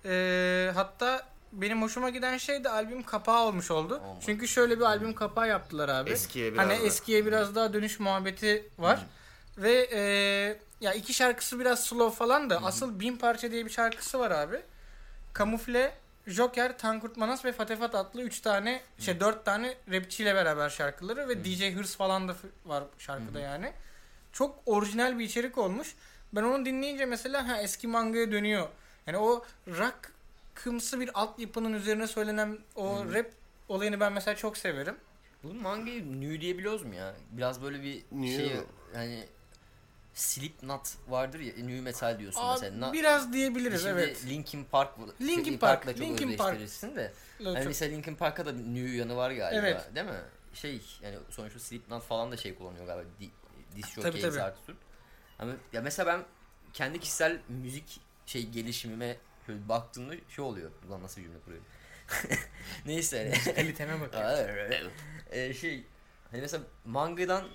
[0.05, 3.93] Ee, hatta benim hoşuma giden şey de albüm kapağı olmuş oldu.
[3.95, 4.19] Olmadı.
[4.25, 6.09] Çünkü şöyle bir albüm kapağı yaptılar abi.
[6.09, 6.85] Eskiye biraz hani da.
[6.85, 8.99] eskiye biraz daha dönüş muhabbeti var.
[9.57, 10.01] Ve e,
[10.81, 14.61] ya iki şarkısı biraz slow falan da asıl bin parça diye bir şarkısı var abi.
[15.33, 21.27] Kamufle, Joker, Tankurt Manas ve Fatefat adlı 3 tane şey 4 tane rapçiyle beraber şarkıları
[21.27, 23.73] ve DJ Hırs falan da var şarkıda yani.
[24.33, 25.95] Çok orijinal bir içerik olmuş.
[26.33, 28.67] Ben onu dinleyince mesela ha eski mangaya dönüyor.
[29.07, 30.11] Yani o rock
[30.53, 33.31] kımsı bir altyapının üzerine söylenen o rap
[33.69, 34.95] olayını ben mesela çok severim.
[35.43, 37.15] Bu mangayı new diyebiliyoruz mu ya?
[37.31, 38.37] Biraz böyle bir New.
[38.37, 38.51] şey
[38.95, 39.25] yani
[40.13, 42.79] Slipknot vardır ya new metal diyorsun Aa, mesela.
[42.79, 44.25] Na- biraz diyebiliriz Şimdi evet.
[44.29, 46.53] Linkin Park Linkin Park'la Park, çok Linkin Park.
[46.55, 47.13] özdeştirirsin de.
[47.37, 49.95] Çok- Hani mesela Linkin Park'a da new yanı var galiba Evet.
[49.95, 50.21] değil mi?
[50.53, 53.09] Şey yani sonuçta Slipknot falan da şey kullanıyor galiba.
[53.19, 53.29] Di,
[53.75, 54.33] Disc Tabii, Jockey, tabii.
[54.35, 54.73] Sartre.
[55.39, 56.23] Ama ya mesela ben
[56.73, 60.71] kendi kişisel müzik şey gelişimime şöyle baktığımda şey oluyor.
[60.89, 61.67] Ulan nasıl bir cümle kuruyorum.
[62.85, 63.55] Neyse hani.
[63.55, 64.13] Kaliteme bak.
[65.31, 65.83] Ee, şey
[66.31, 67.47] hani mesela mangadan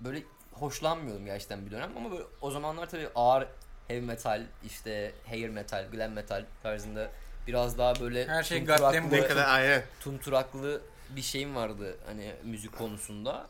[0.00, 0.22] böyle
[0.54, 3.46] hoşlanmıyordum gerçekten bir dönem ama böyle o zamanlar tabii ağır
[3.88, 7.10] heavy metal işte hair metal, glam metal tarzında
[7.46, 9.82] biraz daha böyle Her şey tunturaklı- goddamn Ne kadar aynen.
[10.00, 13.46] tunturaklı bir şeyim vardı hani müzik konusunda.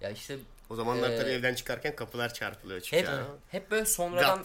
[0.00, 0.36] Ya işte
[0.70, 3.26] O zamanlar Ee, tabii evden çıkarken kapılar çarpılıyor hep çıkıyor.
[3.48, 4.42] hep böyle sonradan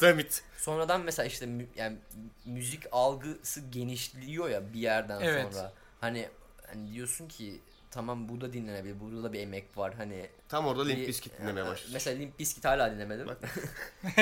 [0.58, 1.98] sonradan mesela işte yani
[2.46, 5.54] müzik algısı genişliyor ya bir yerden Evet.
[5.54, 5.74] sonra.
[6.02, 6.30] Hani
[6.68, 7.60] hani diyorsun ki
[7.94, 9.00] tamam bu da dinlenebilir.
[9.00, 9.94] Burada da bir emek var.
[9.94, 11.90] Hani Tam orada Limp Bizkit dinlemeye başlıyor.
[11.94, 13.28] Mesela Limp Bizkit hala dinlemedim.
[13.28, 13.38] Bak.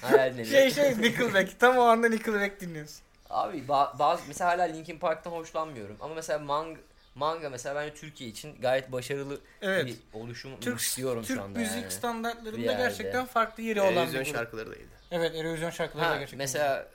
[0.00, 0.44] hala dinlemedim.
[0.44, 1.60] Şey şey Nickelback.
[1.60, 3.00] Tam o anda Nickelback dinliyorsun.
[3.30, 5.96] Abi ba- bazı mesela hala Linkin Park'tan hoşlanmıyorum.
[6.00, 6.80] Ama mesela manga
[7.14, 9.86] manga mesela bence Türkiye için gayet başarılı Evet.
[9.86, 11.90] bir oluşum Türk, istiyorum Türk şu anda müzik yani.
[11.90, 12.82] Standartlarında yerde.
[12.82, 14.26] gerçekten farklı yeri olan bir grup.
[14.26, 14.88] şarkıları da iyiydi.
[15.10, 16.38] Evet, Eurovision şarkıları da Ha, gerçekten.
[16.38, 16.88] mesela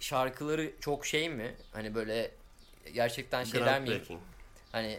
[0.00, 1.54] şarkıları çok şey mi?
[1.72, 2.30] Hani böyle
[2.94, 3.72] gerçekten şey miyim?
[3.74, 4.20] Groundbreaking.
[4.72, 4.98] Hani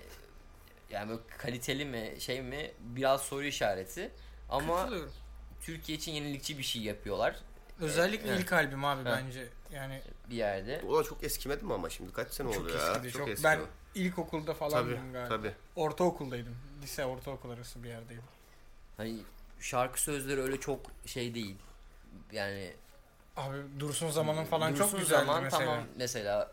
[0.90, 2.72] yani böyle kaliteli mi şey mi?
[2.80, 4.12] Biraz soru işareti.
[4.50, 4.90] Ama.
[5.62, 7.36] Türkiye için yenilikçi bir şey yapıyorlar
[7.80, 8.40] Özellikle Evet.
[8.40, 9.20] ilk albüm abi Ha.
[9.26, 9.50] bence.
[9.74, 10.82] Yani bir yerde.
[10.88, 12.92] O da çok eskimedi mi ama şimdi kaç sene çok oldu ya?
[12.92, 13.12] eskidi.
[13.12, 13.60] Çok, eski ben
[13.96, 15.30] ilkokulda Tabii falandım galiba.
[15.30, 15.54] tabii.
[15.76, 16.56] Ortaokuldaydım.
[16.82, 18.24] Lise ortaokul arası bir yerdeydim.
[18.98, 19.18] Hani
[19.60, 21.56] şarkı sözleri öyle çok şey değil.
[22.32, 22.74] Yani
[23.38, 25.66] Abi Dursun Zaman'ın falan Dursun çok güzeldi Zaman mesela.
[25.66, 26.52] tamam mesela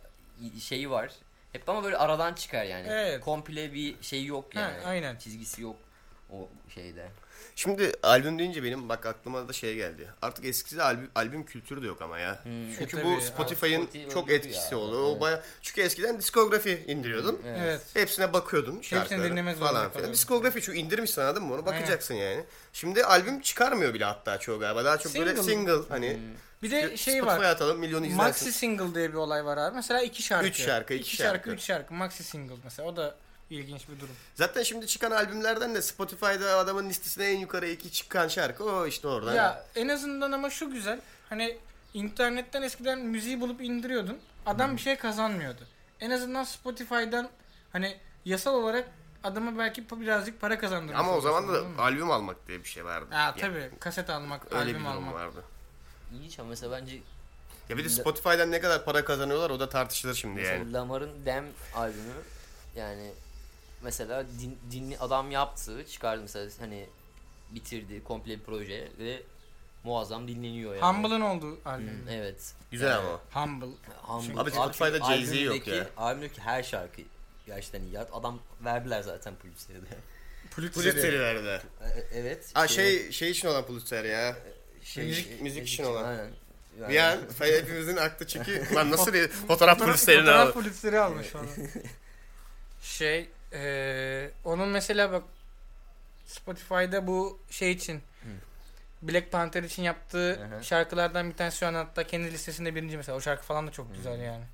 [0.60, 1.12] şeyi var.
[1.54, 2.86] Hep ama böyle aradan çıkar yani.
[2.90, 3.20] Evet.
[3.20, 4.86] Komple bir şey yok Ha, yani.
[4.86, 5.16] aynen.
[5.16, 5.76] Çizgisi yok
[6.32, 7.08] o şeyde.
[7.56, 10.08] Şimdi albüm deyince benim bak aklıma da şey geldi.
[10.22, 12.44] Artık eskisi albüm, albüm kültürü de yok ama ya.
[12.44, 12.74] Hmm.
[12.78, 13.20] Çünkü E, bu.
[13.20, 14.78] Spotify'ın Spotify çok etkisi ya.
[14.80, 15.06] oldu.
[15.06, 15.20] O Evet.
[15.20, 17.40] baya çünkü eskiden diskografi indiriyordun.
[17.58, 17.80] Evet.
[17.94, 20.12] Hepsine bakıyordun şarkıları falan filan.
[20.12, 21.54] Diskografi şu indirmişsin anladın mı?
[21.54, 22.44] Onu bakacaksın yani.
[22.72, 24.84] Şimdi albüm çıkarmıyor bile hatta çoğu galiba.
[24.84, 25.42] Daha çok böyle Single.
[25.52, 26.18] single hani.
[26.62, 27.44] Bir de şey Spotify'a var.
[27.44, 28.16] atalım milyon izlensin.
[28.16, 29.74] Maxi single diye bir olay var abi.
[29.74, 30.46] Mesela iki şarkı.
[30.46, 31.34] Üç şarkı, iki şarkı.
[31.36, 31.50] şarkı.
[31.50, 31.94] Üç şarkı.
[31.94, 32.88] Maxi single mesela.
[32.88, 33.14] O da
[33.50, 34.14] ilginç bir durum.
[34.34, 39.08] Zaten şimdi çıkan albümlerden de Spotify'da adamın listesine en yukarı iki çıkan şarkı o işte
[39.08, 39.34] oradan.
[39.34, 41.00] Ya en azından ama şu güzel.
[41.28, 41.58] Hani
[41.94, 44.18] internetten eskiden müziği bulup indiriyordun.
[44.46, 45.60] Adam bir şey kazanmıyordu.
[46.00, 47.28] En azından Spotify'dan
[47.72, 48.88] hani yasal olarak
[49.24, 53.06] adama belki birazcık para kazandırmış Ama o zaman da albüm almak diye bir şey vardı.
[53.10, 55.14] Ha Yani tabii kaset almak, Öyle albüm bir durum almak.
[55.14, 55.44] vardı.
[56.14, 56.98] İlginç ama mesela bence
[57.68, 60.72] Ya bir de Spotify'dan ne kadar para kazanıyorlar o da tartışılır şimdi mesela yani.
[60.72, 62.12] Lamar'ın Dem albümü
[62.76, 63.10] yani
[63.84, 66.86] mesela din, dinli adam yaptı çıkardı mesela hani
[67.50, 69.22] bitirdi komple bir proje ve
[69.84, 70.84] muazzam dinleniyor yani.
[70.96, 71.88] Humble'ın olduğu albüm.
[72.02, 72.52] Hmm, evet.
[72.70, 73.20] Güzel Yani- ama.
[73.46, 73.66] Humble.
[74.02, 74.40] Humble.
[74.40, 75.86] Abi Spotify'da çünkü Jay-Z yok ya.
[75.96, 77.02] Albümdeki her şarkı
[77.46, 77.98] gerçekten iyi.
[77.98, 79.86] Adam verdiler zaten Pulitzer'e de.
[80.70, 81.62] Pulitzer'i verdiler.
[81.94, 82.50] E- evet.
[82.54, 84.36] Aa işte, şey şey için olan Pulitzer ya.
[84.82, 86.04] şey, müzik- müzik için olan.
[86.04, 86.30] Aynen.
[86.80, 88.74] Yani- Bir an hepimizin aklı çeki.
[88.74, 90.52] Lan nasıl bir fotoğraf Pulitzer'ini Fotoğraf aldı.
[90.52, 91.46] Pulitzer'i almış falan.
[92.82, 95.22] şey eee, onun mesela bak
[96.26, 98.02] Spotify'da bu şey için
[99.02, 100.64] Black Panther için yaptığı Hı hı.
[100.64, 103.16] şarkılardan bir tanesi şu an hatta kendi listesinde birinci mesela.
[103.16, 104.44] O şarkı falan da çok güzel yani.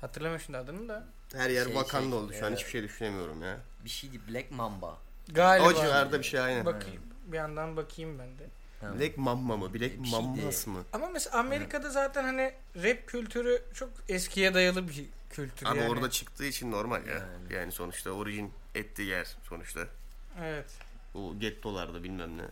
[0.00, 1.04] Hatırlamıyorum şimdi adını da.
[1.32, 3.58] Her yer Şey, Wakanda şey, oldu şu an hiçbir şey düşünemiyorum ya.
[3.84, 4.98] Bir şeydi Black Mamba.
[5.28, 5.68] Galiba.
[5.68, 6.66] O civarda bir şey aynen.
[6.66, 7.02] Bakayım.
[7.26, 8.44] Bir yandan bakayım ben de.
[8.80, 8.98] Ha.
[8.98, 9.74] Black Mamba mı?
[9.74, 10.84] Black de- mı?
[10.92, 15.90] Ama mesela Amerika'da zaten hani rap kültürü çok eskiye dayalı bir kültür Abi yani.
[15.90, 17.14] orada çıktığı için normal ya.
[17.14, 17.54] Yani.
[17.54, 19.80] Yani sonuçta orijin ettiği yer sonuçta.
[20.42, 20.70] Evet.
[21.14, 22.42] Bu gettolarda bilmem ne.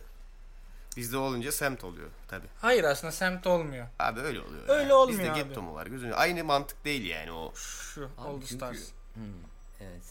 [0.97, 2.45] Bizde olunca semt oluyor tabi.
[2.61, 3.87] Hayır aslında semt olmuyor.
[3.99, 4.63] Abi öyle oluyor.
[4.67, 4.95] Öyle ya.
[4.95, 5.43] olmuyor Bizde abi.
[5.43, 6.13] getto mu var gözünü?
[6.15, 7.53] Aynı mantık değil yani o.
[7.55, 8.79] Şu Abi Old çünkü- Stars.
[9.13, 9.23] Hmm,
[9.81, 10.03] evet.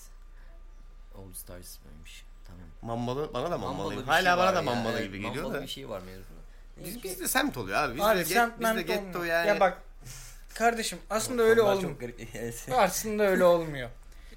[1.14, 2.24] Old Stars mıymış?
[2.46, 2.62] Tamam.
[2.82, 3.88] Mambalı bana da mambalı.
[3.94, 5.62] Mambalı Hala şey bana da ya, mambalı evet, gibi geliyor mambalı da.
[5.62, 6.40] bir şey var mevzunda.
[6.84, 7.94] Biz, bizde semt oluyor abi.
[7.94, 9.24] Bizde, Abi get, semt bizde getto olmuyor.
[9.24, 9.48] yani.
[9.48, 9.82] Ya bak
[10.58, 11.90] kardeşim aslında öyle olmuyor.
[11.90, 12.28] çok garip.
[12.34, 12.66] Evet.
[12.76, 13.90] Aslında öyle olmuyor.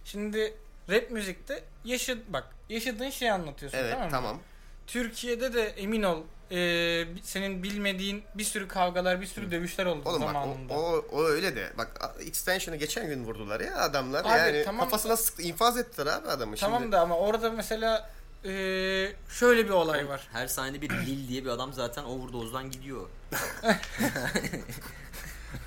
[0.06, 0.54] Şimdi
[0.90, 4.36] rap müzikte yaşa bak yaşadığın şeyi anlatıyorsun evet tamam tamam.
[4.36, 4.42] mı?
[4.88, 6.58] Türkiye'de de emin ol e,
[7.24, 10.74] senin bilmediğin bir sürü kavgalar, bir sürü dövüşler oldu Oğlum bak zamanında.
[10.74, 11.70] o, o, o öyle de.
[11.78, 14.22] Bak extension'ı geçen gün vurdular ya adamlar.
[14.26, 14.86] Abi, yani tamam.
[14.86, 16.92] kafasına sıktı infaz ettiler abi adamı tamam şimdi.
[16.92, 18.10] da ama orada mesela
[18.46, 18.52] e,
[19.30, 20.28] şöyle bir olay var.
[20.32, 23.10] Her sahnede bir Lil diye bir adam zaten overdose'dan gidiyor.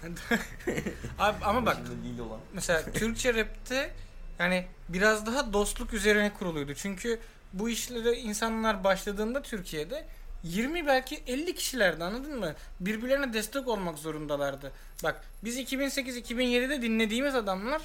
[1.18, 2.40] Abi ama bak değil olan.
[2.52, 3.90] mesela Türkçe rapte
[4.38, 6.74] yani biraz daha dostluk üzerine kuruluydu.
[6.74, 7.18] Çünkü
[7.52, 10.04] bu işlere insanlar başladığında Türkiye'de
[10.42, 12.54] 20 belki 50 kişilerdi anladın mı?
[12.80, 14.72] Birbirlerine destek olmak zorundalardı.
[15.04, 17.82] Bak biz 2008-2007'de dinlediğimiz adamlar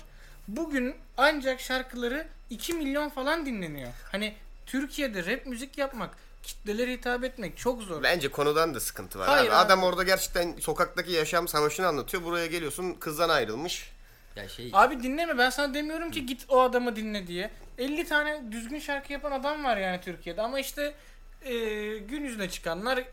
[0.47, 3.91] bugün ancak şarkıları 2 milyon falan dinleniyor.
[4.11, 4.33] Hani
[4.65, 8.03] Türkiye'de rap müzik yapmak, kitlelere hitap etmek çok zor.
[8.03, 9.27] Bence konudan da sıkıntı var.
[9.27, 9.55] Hayır abi.
[9.55, 9.65] abi.
[9.65, 12.23] Adam orada gerçekten sokaktaki yaşam savaşını anlatıyor.
[12.23, 13.91] Buraya geliyorsun kızdan ayrılmış.
[14.35, 17.51] Ya şey Abi dinleme ben sana demiyorum ki git o adamı dinle diye.
[17.77, 20.93] 50 tane düzgün şarkı yapan adam var yani Türkiye'de ama işte
[21.41, 21.53] e,
[21.97, 23.03] gün yüzüne çıkanlar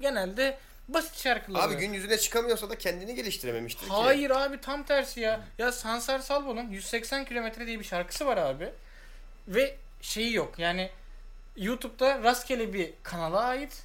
[0.00, 1.68] genelde basit şarkılar.
[1.68, 3.92] Abi gün yüzüne çıkamıyorsa da kendini geliştirememiştir ki.
[3.92, 5.40] Hayır abi tam tersi ya.
[5.58, 8.72] Ya Sansar Salvo'nun 180 kilometre diye bir şarkısı var abi.
[9.48, 10.90] Ve şeyi yok yani
[11.56, 13.82] YouTube'da rastgele bir kanala ait.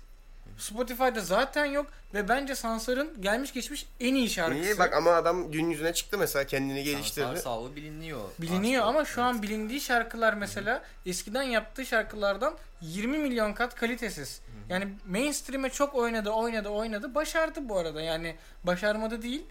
[0.57, 4.61] Spotify'da zaten yok ve bence Sansar'ın gelmiş geçmiş en iyi şarkısı.
[4.61, 4.79] Niye?
[4.79, 7.25] Bak ama adam gün yüzüne çıktı mesela kendini geliştirdi.
[7.25, 8.21] Sansar Salvo biliniyor.
[8.39, 8.97] Biliniyor Aslında.
[8.97, 14.41] ama şu an bilindiği şarkılar mesela eskiden yaptığı şarkılardan 20 milyon kat kalitesiz.
[14.69, 17.15] Yani mainstream'e çok oynadı, oynadı, oynadı.
[17.15, 18.01] Başardı bu arada.
[18.01, 19.43] Yani başarmadı değil.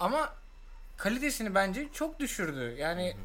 [0.00, 0.34] Ama
[0.96, 2.76] kalitesini bence çok düşürdü.
[2.78, 3.16] Yani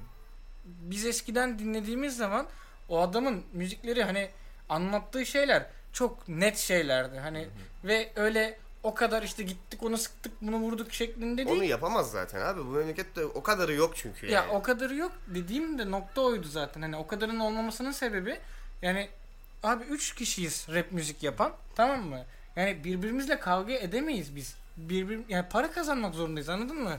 [0.65, 2.47] biz eskiden dinlediğimiz zaman
[2.93, 4.29] o adamın müzikleri hani
[4.69, 7.19] anlattığı şeyler çok net şeylerdi.
[7.19, 7.47] Hani
[7.84, 11.58] ve öyle o kadar işte gittik onu sıktık bunu vurduk şeklinde değil.
[11.58, 12.65] Onu yapamaz zaten abi.
[12.65, 14.25] Bu memlekette o kadarı yok çünkü.
[14.25, 14.51] Ya yani.
[14.51, 16.82] o kadarı yok dediğim de nokta oydu zaten.
[16.82, 18.39] Hani o kadarın olmamasının sebebi
[18.82, 19.10] yani
[19.63, 22.25] abi 3 kişiyiz rap müzik yapan tamam mı?
[22.56, 24.56] Yani birbirimizle kavga edemeyiz biz.
[24.77, 26.97] Birbir yani para kazanmak zorundayız anladın mı?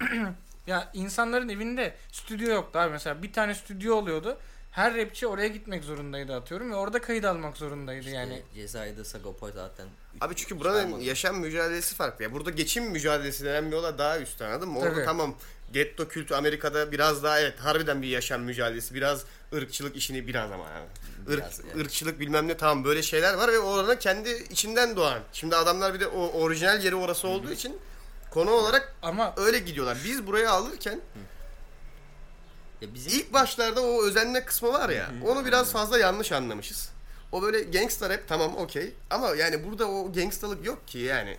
[0.66, 4.38] ya insanların evinde stüdyo yoktu abi mesela bir tane stüdyo oluyordu.
[4.72, 8.42] Her rapçi oraya gitmek zorundaydı atıyorum ve orada kayıt almak zorundaydı İşte yani.
[8.54, 9.86] Cezayir'de Sagopa zaten.
[10.20, 12.24] Abi çünkü buranın yaşam mücadelesi farklı.
[12.24, 14.78] Ya burada geçim mücadelesi denen bir olay daha üstte anladın mı?
[14.78, 15.04] Orada Tabii.
[15.04, 15.34] tamam
[15.72, 18.94] getto kültü Amerika'da biraz daha evet harbiden bir yaşam mücadelesi.
[18.94, 20.86] Biraz ırkçılık işini biraz ama yani.
[21.28, 21.76] Irk, Biraz, evet.
[21.76, 25.20] ırkçılık bilmem ne tamam böyle şeyler var ve oranın kendi içinden doğan.
[25.32, 27.76] Şimdi adamlar bir de o orijinal yeri orası olduğu için
[28.30, 29.98] konu olarak Ama öyle gidiyorlar.
[30.04, 31.00] Biz buraya alırken
[32.82, 36.88] Ya bizim ilk başlarda o özenme kısmı var ya onu biraz fazla yanlış anlamışız.
[37.32, 41.36] O böyle gangster rap tamam okey ama yani burada o gangstalık yok ki yani.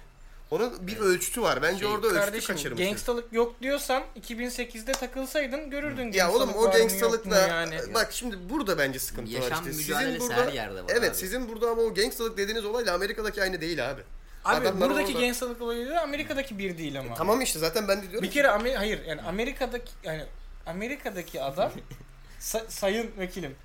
[0.51, 1.61] Onun bir ölçütü var.
[1.61, 2.87] Bence Şey, orada ölçütü kardeşim kaçırmışız.
[2.89, 7.75] gangstalık yok diyorsan 2008'de takılsaydın görürdün Ya oğlum o var gangstalıkla yani.
[7.93, 9.73] bak şimdi burada bence sıkıntı var Yaşam işte.
[9.73, 11.17] Sizin burada her yerde var Evet abi.
[11.17, 14.01] sizin burada ama o gangstalık dediğiniz olayla Amerika'daki aynı değil abi.
[14.45, 17.15] Abi Adamlar buradaki orada- gangstalık olayı da Amerika'daki bir değil ama.
[17.15, 20.23] Tamam işte zaten ben de diyorum Bir kere Amer hayır yani Amerika'daki yani
[20.65, 21.71] Amerika'daki adam
[22.39, 23.55] sa- sayın vekilim.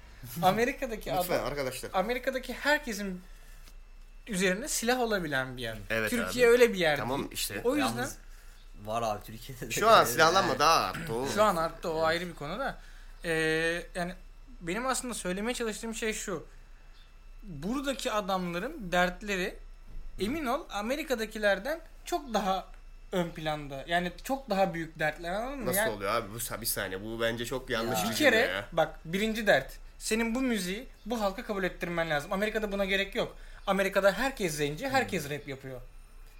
[0.42, 1.90] Amerika'daki lütfen adam arkadaşlar.
[1.94, 3.22] Amerika'daki herkesin
[4.26, 5.78] üzerinde silah olabilen bir yer.
[5.90, 6.52] Evet Türkiye abi.
[6.52, 7.32] öyle bir yer Tamam değil.
[7.32, 7.60] işte.
[7.64, 8.16] O yüzden Yalnız
[8.84, 9.66] var abi Türkiye'de.
[9.66, 9.70] de.
[9.70, 11.28] Şu an silahlanma daha arttı oğlum.
[11.34, 12.78] şu an arttı o ayrı bir konu da.
[13.24, 13.30] Ee,
[13.94, 14.14] yani
[14.60, 16.46] benim aslında söylemeye çalıştığım şey şu.
[17.42, 19.56] Buradaki adamların dertleri
[20.20, 22.66] emin ol Amerika'dakilerden çok daha
[23.12, 23.84] ön planda.
[23.86, 25.66] Yani çok daha büyük dertler anladın mı?
[25.66, 26.26] Nasıl Yani- oluyor abi?
[26.34, 27.04] Bu bir saniye.
[27.04, 28.10] Bu bence çok yanlış Ya.
[28.10, 28.64] bir kere ya.
[28.72, 29.72] bak birinci dert.
[29.98, 32.32] Senin bu müziği bu halka kabul ettirmen lazım.
[32.32, 33.36] Amerika'da buna gerek yok.
[33.66, 35.80] Amerika'da herkes zenci, herkes rap yapıyor.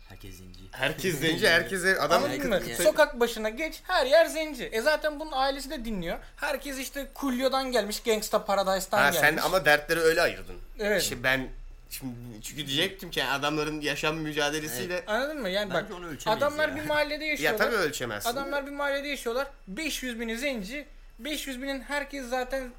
[0.09, 0.61] Herkes zenci.
[0.71, 2.61] Herkes zenci, herkese adam Anladın mı?
[2.83, 4.65] Sokak başına geç, her yer zenci.
[4.65, 6.19] E zaten bunun ailesi de dinliyor.
[6.37, 9.21] Herkes işte Coolio'dan gelmiş, Gangsta Paradise'dan Ha gelmiş.
[9.21, 10.57] sen ama dertleri öyle ayırdın.
[10.79, 11.03] Evet.
[11.03, 11.49] İşte ben
[11.91, 15.49] şimdi çünkü diyecektim ki adamların yaşam mücadelesiyle Anladın mı?
[15.49, 16.77] Yani Bence bak adamlar ya.
[16.77, 17.59] bir mahallede ya yaşıyorlar.
[17.59, 18.31] tabii ölçemezsin.
[18.31, 19.47] Adamlar bir mahallede yaşıyorlar.
[19.69, 20.87] 500 bini zenci.
[21.19, 22.71] 500 binin herkes zaten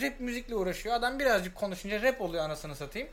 [0.00, 0.94] rap müzikle uğraşıyor.
[0.94, 3.08] Adam birazcık konuşunca rap oluyor anasını satayım.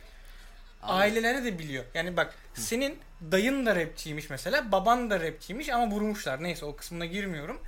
[0.84, 0.92] Abi.
[0.92, 1.86] Aileleri de biliyor.
[1.94, 3.00] Yani bak senin
[3.32, 4.72] dayın da rapçiymiş mesela.
[4.72, 6.44] Baban da rapçiymiş ama vurmuşlar.
[6.44, 7.60] Neyse o kısmına girmiyorum.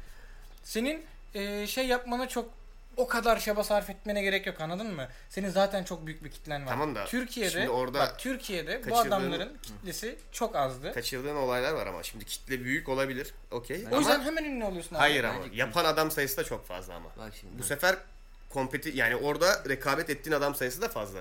[0.63, 2.49] Senin e, şey yapmana çok
[2.97, 5.07] o kadar çaba sarf etmene gerek yok anladın mı?
[5.29, 6.69] Senin zaten çok büyük bir kitlen var.
[6.69, 10.93] Tamam da Türkiye'de şimdi orada bak Türkiye'de bu kaçırdığın- adamların kitlesi çok azdı.
[10.93, 13.33] kaçırdığın olaylar var ama şimdi kitle büyük olabilir.
[13.51, 13.83] Okey.
[13.86, 14.99] O Ama yüzden hemen ünlü oluyorsun abi.
[14.99, 17.10] hayır ama Bence- yapan adam sayısı da çok fazla ama.
[17.17, 17.60] Bak şimdi.
[17.60, 17.95] Bu sefer
[18.49, 21.19] kompeti yani orada rekabet ettiğin adam sayısı da fazla.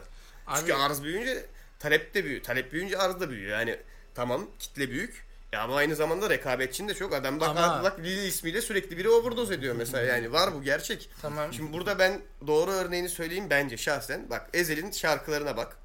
[0.58, 1.46] Çünkü arz büyüyünce
[1.78, 2.42] talep de büyüyor.
[2.42, 3.58] Talep büyüyünce arz da büyüyor.
[3.58, 3.76] Yani
[4.14, 5.25] tamam kitle büyük.
[5.52, 7.14] Ya ama aynı zamanda rekabetçin de çok.
[7.14, 10.04] Adam bak, Ama- bak Lil ismiyle sürekli biri overdose ediyor mesela.
[10.06, 11.10] Yani var bu gerçek.
[11.22, 11.52] Tamam.
[11.52, 14.30] Şimdi burada ben doğru örneğini söyleyeyim bence şahsen.
[14.30, 15.76] Bak Ezel'in şarkılarına bak.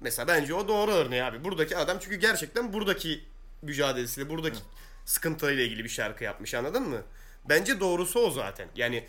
[0.00, 1.44] Mesela bence o doğru örneği abi.
[1.44, 3.24] Buradaki adam çünkü gerçekten buradaki
[3.62, 4.58] mücadelesiyle, buradaki
[5.04, 7.02] sıkıntılarıyla ilgili bir şarkı yapmış anladın mı?
[7.48, 8.68] Bence doğrusu o zaten.
[8.76, 9.06] Yani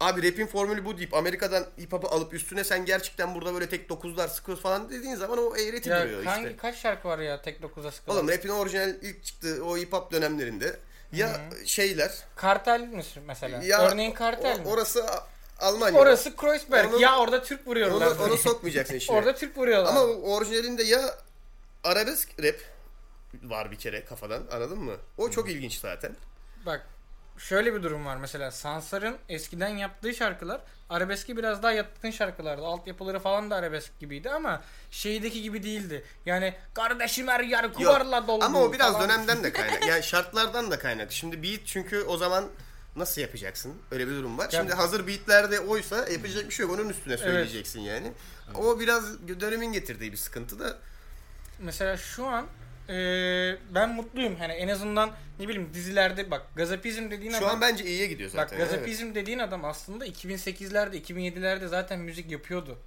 [0.00, 3.88] abi rap'in formülü bu deyip Amerika'dan hip hop'u alıp üstüne sen gerçekten burada böyle tek
[3.88, 6.56] dokuzlar sıkıyoruz falan dediğin zaman o eğreti Ya duruyor hangi işte.
[6.56, 8.16] kaç şarkı var ya tek 9'a sıkılan?
[8.18, 10.76] Oğlum rap'in orijinal ilk çıktığı o hip hop dönemlerinde
[11.12, 13.62] ya şeyler Kartel mi mesela?
[13.62, 14.68] ya Örneğin kartel o- mi?
[14.68, 15.06] Orası
[15.60, 15.98] Almanya.
[16.00, 16.94] Orası Kreuzberg.
[16.94, 18.06] Onu- ya orada Türk vuruyorlar.
[18.06, 19.16] onu, onu sokmayacaksın işine.
[19.16, 19.90] orada Türk vuruyorlar.
[19.90, 21.14] Ama orijinalinde ya
[21.84, 22.56] arabesk rap
[23.42, 24.96] var bir kere kafadan anladın mı?
[25.18, 26.16] O çok ilginç zaten.
[26.66, 26.86] Bak
[27.38, 32.62] şöyle bir durum var mesela Sansar'ın eskiden yaptığı şarkılar arabeski biraz daha yatkın şarkılardı.
[32.62, 36.04] Altyapıları falan da arabesk gibiydi ama şeydeki gibi değildi.
[36.26, 38.44] Yani kardeşim her yer kuvarla doldu.
[38.44, 39.08] Ama o biraz falan.
[39.08, 39.86] dönemden de kaynak.
[39.88, 41.12] Yani şartlardan da kaynak.
[41.12, 42.44] Şimdi beat çünkü o zaman
[42.96, 43.74] nasıl yapacaksın?
[43.90, 44.44] Öyle bir durum var.
[44.52, 46.74] Ya- Şimdi hazır beatlerde oysa yapacak bir şey yok.
[46.74, 48.12] Onun üstüne söyleyeceksin yani.
[48.54, 50.76] O biraz dönemin getirdiği bir sıkıntı da.
[51.58, 52.46] Mesela şu an
[52.88, 54.36] eee, ben mutluyum.
[54.36, 58.30] Hani en azından ne bileyim dizilerde bak gazapizm dediğin Şu adam an bence iyiye gidiyor
[58.30, 58.56] Bak zaten.
[58.56, 58.70] evet.
[58.70, 62.78] gazapizm dediğin adam aslında 2008'lerde 2007'lerde zaten müzik yapıyordu.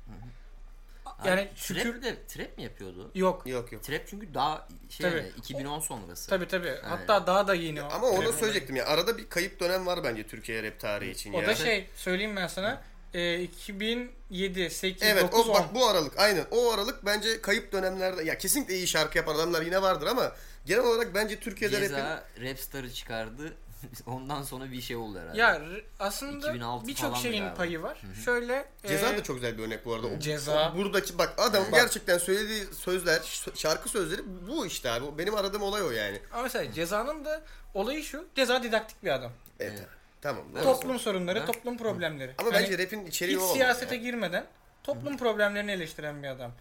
[1.26, 3.12] Yani Abi, şükür trap de trap mi yapıyordu?
[3.16, 3.44] yok.
[3.48, 3.84] Yok yok.
[3.84, 5.18] Trap çünkü daha şey Tabii.
[5.20, 6.30] yani 2010 sonrası.
[6.30, 6.76] Tabi tabi.
[6.84, 7.82] Hatta daha da yeni.
[7.84, 8.86] o Ama onu söyleyecektim ya.
[8.86, 11.48] Arada bir kayıp dönem var bence Türkiye rap tarihi için O ya.
[11.48, 12.82] da şey söyleyeyim ben sana.
[13.14, 15.54] E, 2007, 8, Evet 9, o 10.
[15.56, 19.62] bak bu aralık aynen o aralık bence kayıp dönemlerde ya kesinlikle iyi şarkı yapan adamlar
[19.62, 20.32] yine vardır ama
[20.66, 23.54] genel olarak bence Türkiye'de rap'in Ceza Rapstar'ı çıkardı.
[24.06, 25.38] Ondan sonra bir şey oldu herhalde.
[25.42, 25.62] Ya
[26.00, 27.56] aslında 2006 birçok şeyin galiba.
[27.56, 28.02] payı var.
[28.26, 30.08] Şöyle Ceza e, da çok güzel bir örnek bu arada.
[30.08, 30.72] O- Ceza.
[30.72, 31.80] o buradaki bak adamın Bak.
[31.80, 33.22] gerçekten söylediği sözler,
[33.56, 35.18] şarkı sözleri bu işte abi.
[35.18, 36.20] Benim aradığım olay o yani.
[36.34, 37.42] ama mesela Ceza'nın da
[37.74, 38.26] olayı şu.
[38.36, 39.32] Ceza didaktik bir adam.
[39.60, 39.74] Evet.
[39.78, 39.88] Evet.
[40.22, 40.44] Tamam.
[40.64, 41.46] Toplum sorunları, Ha?
[41.46, 42.34] toplum problemleri.
[42.38, 44.02] Ama Hani bence rap'in içeriği hiç o olmalı siyasete ya.
[44.02, 44.46] girmeden
[44.84, 46.52] toplum problemlerini eleştiren bir adam.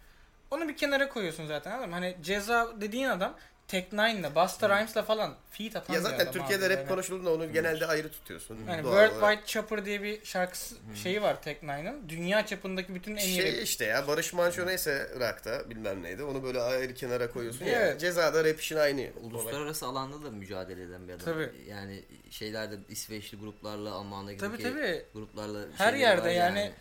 [0.50, 1.94] Onu bir kenara koyuyorsun zaten anladın mı?
[1.94, 3.34] Hani Ceza dediğin adam
[3.68, 6.72] Tek Nine'la, Busta Rhymes'la falan feat atan Ya bir zaten adam Türkiye'de abi.
[6.72, 8.58] rap Yani- konuşulduğunda onu genelde ayrı tutuyorsun.
[8.68, 9.38] Yani Doğal World olarak.
[9.38, 12.08] Wide Chopper diye bir şarkısı şeyi var Tek Nine'ın.
[12.08, 16.22] Dünya çapındaki bütün en iyi Şey rap- işte ya Barış Manço neyse rock'ta bilmem neydi
[16.22, 17.72] onu böyle ayrı kenara koyuyorsun ya.
[17.80, 18.00] Evet.
[18.00, 19.06] Cezada rap işin aynı.
[19.22, 21.24] Uluslararası alanda da mücadele eden bir adam.
[21.24, 21.50] Tabii.
[21.68, 25.02] Yani şeylerde İsveçli gruplarla, Almanya'daki Tabii, tabii.
[25.14, 26.72] gruplarla Her yerde var yani.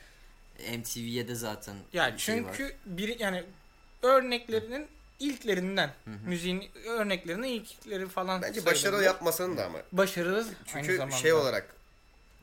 [0.77, 2.53] MTV'ye de zaten Ya bir şey var.
[2.57, 3.43] çünkü bir yani
[4.03, 4.87] örneklerinin
[5.19, 5.89] ilklerinden
[6.25, 9.79] müziğin örneklerinin ilkleri falan Bence başarılı yapmasının da ama.
[9.91, 11.15] başarılı aynı Çünkü zamanda.
[11.15, 11.75] şey olarak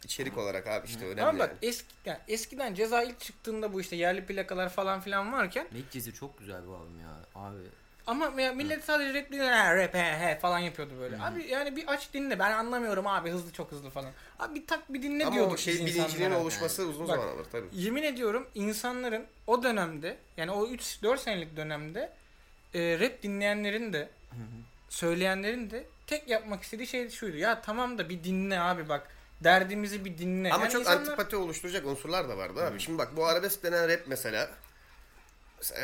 [0.05, 1.23] içerik olarak abi işte önemli.
[1.23, 1.59] Ama bak yani.
[1.63, 6.39] eski, yani eskiden ceza ilk çıktığında bu işte yerli plakalar falan filan varken Medcezir çok
[6.39, 7.59] güzel bu albüm ya abi.
[8.07, 11.21] ama ya millet sadece rap dinler ha, rap he he falan yapıyordu böyle.
[11.23, 14.11] Abi yani bir aç dinle ben anlamıyorum abi hızlı çok hızlı falan.
[14.39, 17.47] Abi bir tak bir dinle Ama diyorduk o şey bilincinin oluşması uzun Bak, zaman alır
[17.53, 17.67] tabii.
[17.73, 22.13] Yemin ediyorum insanların o dönemde yani o 3-4 senelik dönemde
[22.75, 24.09] e, rap dinleyenlerin de
[24.89, 27.37] söyleyenlerin de tek yapmak istediği şey şuydu.
[27.37, 29.09] Ya tamam da bir dinle abi bak
[29.45, 30.53] derdimizi bir dinle.
[30.53, 32.81] Ama Yani çok insanlar- antipati oluşturacak unsurlar da vardı abi.
[32.81, 34.51] Şimdi bak bu arabesk denen rap mesela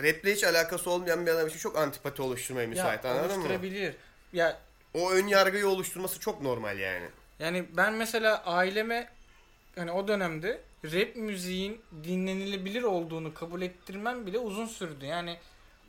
[0.02, 3.34] raple hiç alakası olmayan bir adam için çok antipati oluşturmaya müsait ya, anladın mı?
[3.36, 3.94] oluşturabilir.
[4.32, 4.58] Ya
[4.94, 7.08] O ön yargıyı oluşturması çok normal yani.
[7.38, 9.08] yani ben mesela aileme
[9.76, 15.04] hani o dönemde rap müziğin dinlenilebilir olduğunu kabul ettirmem bile uzun sürdü.
[15.06, 15.36] Yani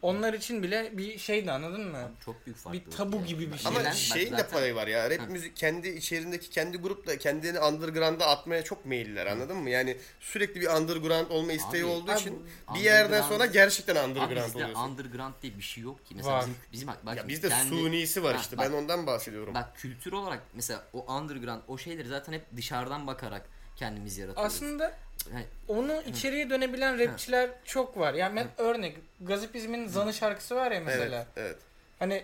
[0.01, 2.11] onlar için bile bir şeydi anladın mı?
[2.25, 2.73] Çok büyük fark.
[2.75, 3.67] Bir tabu gibi bir şey.
[3.71, 5.09] Ama şeyin de payı var ya.
[5.09, 5.25] Rap Ha.
[5.25, 9.69] müzik kendi içerisindeki kendi grupla kendini underground'a atmaya çok meyilliler anladın mı?
[9.69, 14.07] Yani sürekli bir underground olma isteği Abi, olduğu abi, için bir yerden sonra gerçekten Abi
[14.09, 14.89] underground bizde oluyorsun.
[14.89, 16.15] underground diye bir şey yok ki.
[16.15, 16.41] Mesela Var.
[16.41, 18.57] bizim, bizim bak, bak ya bizde kendi- sunisi var Ha, işte.
[18.57, 19.53] bak- ben ondan bahsediyorum.
[19.53, 24.53] Bak kültür olarak mesela o underground o şeyleri zaten hep dışarıdan bakarak kendimiz yaratıyoruz.
[24.53, 24.97] Aslında
[25.33, 28.13] Yani onu içeriye dönebilen rapçiler çok var.
[28.13, 31.15] Yani ben örnek Gazipizm'in Zanı şarkısı var ya mesela.
[31.15, 31.57] Evet, evet.
[31.99, 32.23] Hani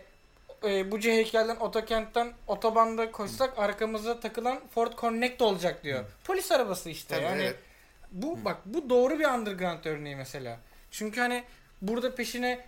[0.63, 6.05] e, Buca heykelden Otokent'ten otobanda koşsak arkamıza takılan Ford Connect olacak diyor.
[6.23, 7.15] Polis arabası işte.
[7.15, 7.55] Tabii, yani evet.
[8.11, 10.59] bu bak bu doğru bir underground örneği mesela.
[10.91, 11.43] Çünkü hani
[11.81, 12.65] burada peşine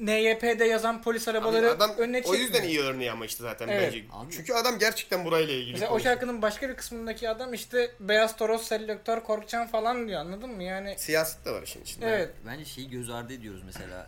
[0.00, 2.44] NYP'de yazan polis arabaları Adam önüne o çekmiyor.
[2.44, 3.92] yüzden iyi örneği ama işte zaten Evet.
[3.94, 4.04] bence.
[4.12, 8.36] Abi- Çünkü adam gerçekten burayla ilgili Mesela o şarkının başka bir kısmındaki adam işte beyaz
[8.36, 10.62] toros selektör korkacağım falan diyor anladın mı?
[10.62, 12.06] Yani Siyaset de var işin içinde.
[12.06, 12.30] evet.
[12.46, 14.06] bence şeyi göz ardı ediyoruz mesela.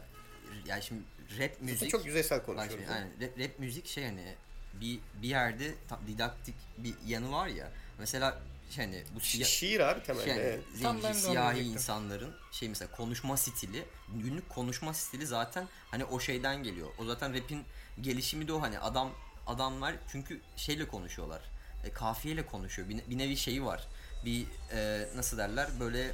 [0.67, 1.01] Yani şimdi
[1.39, 2.77] rap Zaten müzik çok yüzeysel konuşuyoruz.
[2.87, 4.35] şimdi, yani rap, rap müzik şey hani
[4.81, 5.65] bir bir yerde
[6.07, 7.69] didaktik bir yanı var ya.
[7.99, 8.39] Mesela
[8.77, 10.31] hani bu siyah şiir abi temelde.
[10.31, 10.61] yani evet.
[10.75, 16.89] Zenci siyahi insanların şey mesela konuşma stili günlük konuşma stili zaten hani o şeyden geliyor.
[16.99, 17.65] O zaten rap'in
[18.01, 19.11] gelişimi de o hani adam
[19.47, 21.41] adamlar çünkü şeyle konuşuyorlar.
[21.85, 22.89] E, kafiyeyle konuşuyor.
[22.89, 23.89] Bir, bir nevi şeyi var.
[24.25, 26.13] Bir e, nasıl derler böyle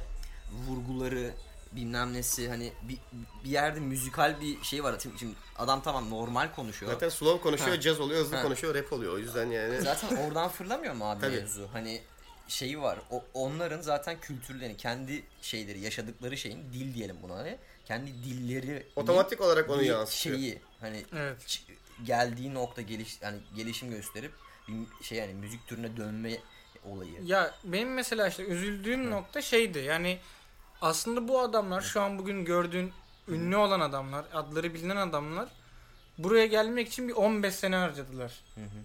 [0.67, 1.31] vurguları
[1.71, 2.97] bilmem nesi hani bir,
[3.43, 4.99] bir yerde müzikal bir şey var.
[5.03, 6.91] Şimdi, şimdi adam tamam normal konuşuyor.
[6.91, 7.79] Zaten slow konuşuyor, Ha.
[7.79, 8.43] caz oluyor, hızlı Ha.
[8.43, 9.13] konuşuyor, rap oluyor.
[9.13, 9.81] O yüzden yani.
[9.81, 11.35] Zaten oradan fırlamıyor mu abi Tabii.
[11.35, 11.69] mevzu?
[11.73, 12.01] Hani
[12.49, 12.99] şeyi var.
[13.11, 17.57] O, onların zaten kültürlerini, kendi şeyleri, yaşadıkları şeyin dil diyelim buna hani.
[17.85, 20.35] Kendi dilleri Otomatik olarak onu yansıtıyor.
[20.37, 21.61] şeyi hani Evet.
[22.05, 24.31] geldiği nokta geliş yani gelişim gösterip
[24.67, 26.37] bir şey yani müzik türüne dönme
[26.85, 27.11] olayı.
[27.25, 29.79] Ya benim mesela işte üzüldüğüm nokta şeydi.
[29.79, 30.19] Yani
[30.81, 32.93] aslında bu adamlar şu an bugün gördüğün
[33.27, 35.49] ünlü olan adamlar, adları bilinen adamlar
[36.17, 38.33] buraya gelmek için bir 15 sene harcadılar.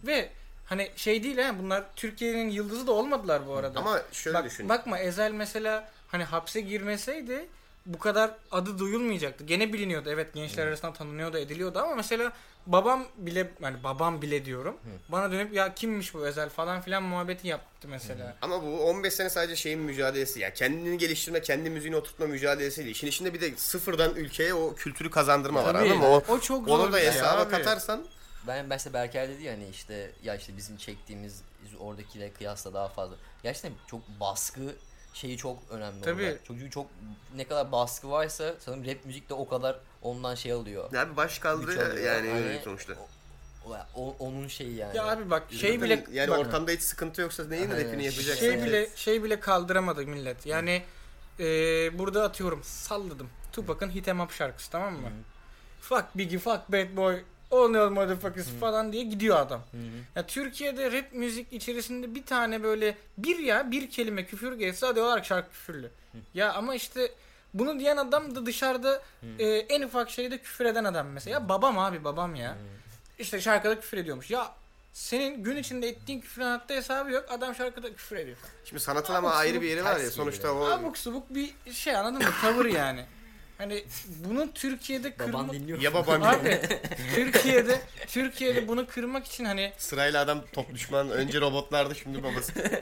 [0.06, 0.30] Ve
[0.64, 3.78] hani şey değil ha bunlar Türkiye'nin yıldızı da olmadılar bu arada.
[3.78, 4.68] Ama şöyle Bak, düşün.
[4.68, 7.46] bakma Ezel mesela hani hapse girmeseydi
[7.86, 9.44] bu kadar adı duyulmayacaktı.
[9.44, 10.08] Gene biliniyordu.
[10.12, 12.32] Evet gençler arasında tanınıyordu, ediliyordu ama mesela
[12.66, 14.76] babam bile yani babam bile diyorum.
[15.08, 18.36] Bana dönüp ya kimmiş bu Ezel falan filan muhabbeti yaptı mesela.
[18.42, 20.54] Ama bu 15 sene sadece şeyin mücadelesi ya.
[20.54, 22.90] Kendini geliştirme, kendi müziğini oturtma mücadelesiyle.
[22.90, 25.78] İşin içinde bir de sıfırdan ülkeye o kültürü kazandırma var Tabii.
[25.78, 26.06] anladın mı?
[26.06, 27.50] O, O çok zor onu da şey hesaba abi.
[27.50, 28.04] katarsan
[28.46, 31.42] Ben mesela Berker dedi yani işte ya işte bizim çektiğimiz
[31.78, 33.16] oradakiyle kıyasla daha fazla.
[33.42, 34.60] Gerçekten çok baskı
[35.14, 36.24] şeyi çok önemli Tabii.
[36.24, 36.36] orada.
[36.46, 36.86] Çünkü çok
[37.36, 40.92] ne kadar baskı varsa sanırım rap müzik de o kadar ondan şey alıyor.
[40.92, 42.92] ya bir baş kaldırıyor yani Hani sonuçta.
[43.66, 44.96] O, o- onun şeyi yani.
[44.96, 47.84] Ya abi bak şey Zaten bile yani bak, ortamda hiç sıkıntı yoksa neyin Aynen.
[47.86, 48.40] rapini yapacaksın?
[48.40, 48.66] şey Evet.
[48.66, 50.46] bile şey bile kaldıramadı millet.
[50.46, 50.82] Yani
[51.40, 51.44] e,
[51.98, 53.30] burada atıyorum salladım.
[53.52, 55.10] Tupac'ın Hit 'em Up şarkısı tamam mı?
[55.80, 59.62] Fuck Biggie, fuck Bad Boy, the motherfuckers falan diye gidiyor adam.
[60.16, 65.22] Ya Türkiye'de rap müzik içerisinde bir tane böyle bir ya bir kelime küfür geçse diyorlar
[65.22, 65.90] ki şarkı küfürlü.
[66.34, 67.12] Ya ama işte
[67.54, 69.02] bunu diyen adam da dışarıda
[69.38, 71.34] e, en ufak şeyde küfür eden adam mesela.
[71.34, 72.56] Ya babam abi babam ya.
[73.18, 74.30] İşte şarkıda küfür ediyormuş.
[74.30, 74.52] Ya
[74.92, 77.24] senin gün içinde ettiğin küfürün hatta hesabı yok.
[77.30, 78.36] Adam şarkıda küfür ediyor.
[78.64, 82.18] Şimdi sanatın ama ayrı bir yeri var ya sonuçta o Abuk subuk bir şey anladın
[82.26, 82.34] mı?
[82.40, 83.06] Tavır yani.
[83.58, 83.84] Hani
[84.24, 85.32] bunun Türkiye'de kırma...
[85.32, 85.80] Baban dinliyor.
[85.80, 86.60] ya babam Abi
[87.14, 92.52] Türkiye'de Türkiye'de bunu kırmak için hani sırayla adam top düşman önce robotlardı şimdi babası.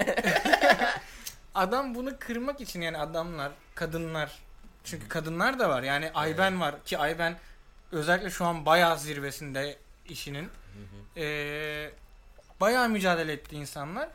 [1.55, 4.39] adam bunu kırmak için yani adamlar, kadınlar
[4.85, 5.83] çünkü kadınlar da var.
[5.83, 7.39] Yani Ayben var ki Ayben
[7.93, 9.77] özellikle şu an bayağı zirvesinde
[10.09, 10.49] işinin.
[11.17, 11.91] Ee,
[12.61, 14.09] bayağı mücadele etti insanlar.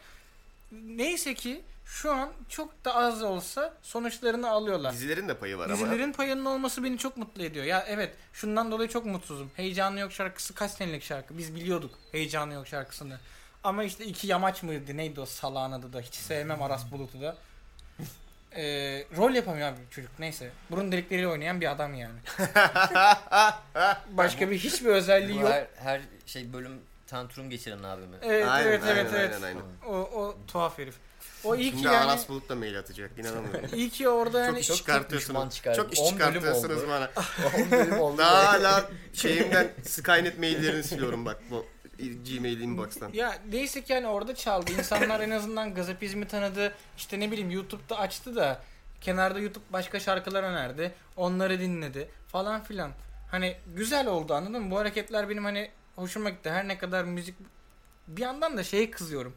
[0.72, 4.94] Neyse ki şu an çok da az olsa sonuçlarını alıyorlar.
[4.94, 5.74] Dizilerin de payı var ama.
[5.74, 7.66] Dizilerin payının olması beni çok mutlu ediyor.
[7.66, 9.52] Ya evet şundan dolayı çok mutsuzum.
[9.56, 11.38] Heyecanı yok şarkısı kaç senelik şarkı.
[11.38, 13.20] Biz biliyorduk Heyecanı yok şarkısını.
[13.64, 16.02] Ama işte iki yamaç mıydı neydi o salağın adı da.
[16.02, 17.38] Hiç sevmem Aras Bulut'u da.
[18.56, 20.52] Ee, rol yapamıyor abi çocuk neyse.
[20.72, 22.20] Burun delikleriyle oynayan bir adam yani.
[24.12, 25.50] Başka bir hiçbir özelliği yok.
[25.52, 28.16] her, her şey bölüm tantrum geçiren abimi.
[28.22, 29.36] Evet Aynen, evet aynen, evet evet.
[29.36, 29.62] aynen, aynen.
[29.88, 30.96] O, o tuhaf herif.
[31.44, 33.70] O iyi ki Şimdi yani Aras Bulut da mail atacak inanamıyorum.
[33.76, 35.76] iyi ki orada yani çok iş çok düşman çıkartıyorsunuz.
[35.76, 36.90] Çok iş 10 bölüm çıkartıyorsunuz oldu.
[36.90, 37.12] bana.
[37.66, 38.18] 10 bölüm oldu.
[38.18, 41.66] Daha hala şeyimden Skynet maillerini siliyorum bak bu
[42.00, 43.14] Gmail inbox'tan.
[43.14, 44.72] Ya neyse ki hani orada çaldı.
[44.72, 46.74] İnsanlar en azından gazapizmi tanıdı.
[46.98, 48.62] İşte ne bileyim YouTube'da açtı da
[49.02, 50.94] kenarda YouTube başka şarkılar önerdi.
[51.18, 52.92] Onları dinledi falan filan.
[53.32, 54.72] Hani güzel oldu anladın mı?
[54.72, 56.50] Bu hareketler benim hani hoşuma gitti.
[56.50, 57.36] Her ne kadar müzik
[58.08, 59.34] bir yandan da şeye kızıyorum.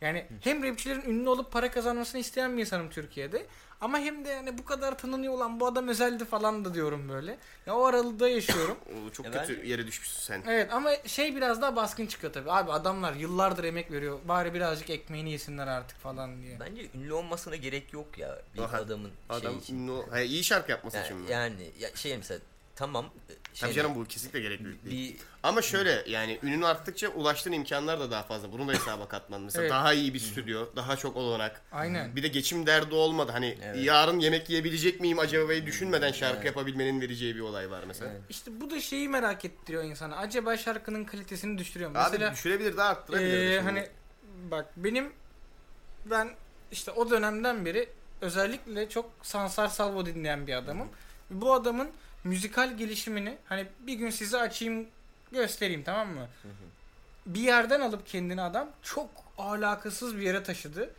[0.00, 3.46] Yani hem rapçilerin ünlü olup para kazanmasını isteyen bir insanım Türkiye'de.
[3.80, 7.38] Ama hem de yani bu kadar tanınıyor olan bu adam özeldi falan da diyorum böyle.
[7.66, 8.76] Ya o aralıkta yaşıyorum.
[9.12, 10.42] Çok Ya kötü ben- yere düşmüşsün sen.
[10.48, 12.50] Evet ama şey biraz daha baskın çıkıyor tabii.
[12.50, 14.18] Abi adamlar yıllardır emek veriyor.
[14.28, 16.60] Bari birazcık ekmeğini yesinler artık falan diye.
[16.60, 19.78] Bence ünlü olmasına gerek yok ya bir Aha, adamın Adam şey için.
[19.88, 21.30] ünlü Hayır, iyi şarkı yapması için Yani, mi?
[21.32, 22.40] yani ya şey mesela
[22.76, 23.06] tamam
[23.60, 25.14] Tabii şey canım bu kesinlikle gerekli değil.
[25.14, 28.52] bir Ama şöyle yani ünün arttıkça ulaştığın imkanlar da daha fazla.
[28.52, 29.40] Bunu da hesaba katman.
[29.40, 29.70] Mesela Evet.
[29.70, 31.62] daha iyi bir stüdyo, daha çok olanak.
[31.72, 32.16] Aynen.
[32.16, 33.32] Bir de geçim derdi olmadı.
[33.32, 33.84] Hani Evet.
[33.84, 38.10] yarın yemek yiyebilecek miyim acaba düşünmeden şarkı yapabilmenin vereceği bir olay var mesela.
[38.12, 38.22] Evet.
[38.30, 40.16] İşte bu da şeyi merak ettiriyor insana.
[40.16, 41.98] Acaba şarkının kalitesini düşürüyor mu?
[41.98, 43.30] Abi Mesela düşürebilir de arttırabilir.
[43.32, 43.62] de Ee, şimdi.
[43.70, 43.88] hani
[44.50, 45.12] bak benim
[46.04, 46.28] ben
[46.72, 47.88] işte o dönemden beri
[48.20, 50.88] özellikle çok Sansar Salvo dinleyen bir adamım.
[51.30, 51.90] Bu adamın
[52.26, 54.86] müzikal gelişimini hani bir gün size açayım
[55.32, 56.28] göstereyim tamam mı?
[57.26, 60.90] Bir yerden alıp kendini adam çok alakasız bir yere taşıdı.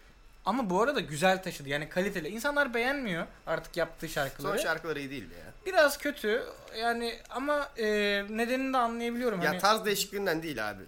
[0.45, 1.69] Ama bu arada güzel taşıdı.
[1.69, 2.27] Yani kaliteli.
[2.27, 4.59] İnsanlar beğenmiyor artık yaptığı Son şarkıları.
[4.59, 5.53] şarkıları iyi değil ya.
[5.65, 6.43] Biraz kötü.
[6.77, 7.85] Yani ama e,
[8.29, 9.41] nedenini de anlayabiliyorum.
[9.41, 10.83] Ya hani, tarz değişikliğinden değil abi.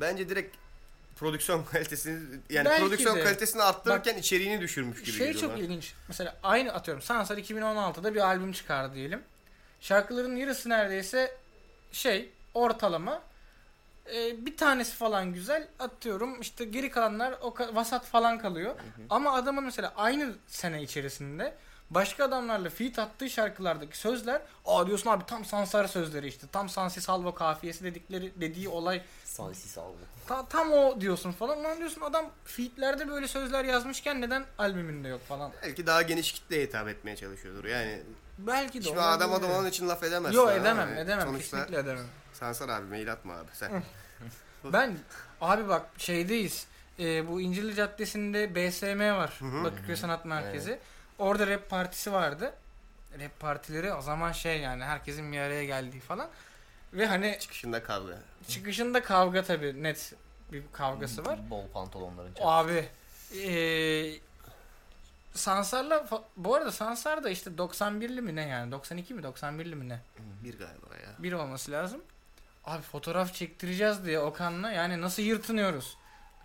[0.00, 0.56] Bence direkt
[1.16, 2.20] prodüksiyon kalitesini
[2.50, 3.24] yani Belki prodüksiyon de.
[3.24, 5.58] kalitesini arttırırken içeriğini düşürmüş gibi Şey çok bana.
[5.58, 5.94] ilginç.
[6.08, 9.22] Mesela aynı atıyorum Sansar 2016'da bir albüm çıkardı diyelim.
[9.80, 11.36] Şarkıların yarısı neredeyse
[11.92, 13.22] şey ortalama.
[14.14, 18.74] Ee, bir tanesi falan güzel atıyorum işte geri kalanlar o ka- vasat falan kalıyor.
[19.10, 21.54] Ama adamın mesela aynı sene içerisinde
[21.90, 27.00] başka adamlarla feat attığı şarkılardaki sözler aa diyorsun abi tam Sansar sözleri işte tam Sansi
[27.00, 29.96] Salvo kafiyesi dedikleri dediği olay Sansi saldı.
[30.26, 31.64] Ta- tam o diyorsun falan.
[31.64, 35.52] Lan diyorsun adam featlerde böyle sözler yazmışken neden albümünde yok falan.
[35.62, 37.64] Belki daha geniş kitleye hitap etmeye çalışıyordur.
[37.64, 38.02] Yani
[38.46, 40.34] Belki de şimdi adam adam onun için laf edemez.
[40.34, 42.06] Yok edemem edemem Sonuçta kesinlikle edemem.
[42.32, 43.82] Sansar abi mail atma abi sen.
[44.64, 44.98] Ben
[45.40, 46.66] abi bak şeydeyiz.
[46.98, 49.38] Ee, bu İncirli Caddesi'nde BSM var.
[49.42, 50.78] Bakırköy Sanat Merkezi.
[51.18, 52.54] Orada rap partisi vardı.
[53.20, 56.28] Rap partileri o zaman şey yani herkesin bir araya geldiği falan.
[56.92, 58.18] Ve hani Çıkışında kavga.
[58.48, 60.14] çıkışında kavga tabii net
[60.52, 61.50] bir kavgası var.
[61.50, 62.48] Bol pantolonların çarptı.
[62.48, 62.88] Abi
[63.34, 64.20] eee
[65.34, 66.06] Sansar'la
[66.36, 70.00] bu arada Sansar da işte 91'li mi ne yani 92 mi 91'li mi ne
[70.44, 71.10] Bir galiba ya.
[71.18, 72.00] bir olması lazım.
[72.64, 75.96] Abi fotoğraf çektireceğiz diye Okan'la yani nasıl yırtınıyoruz.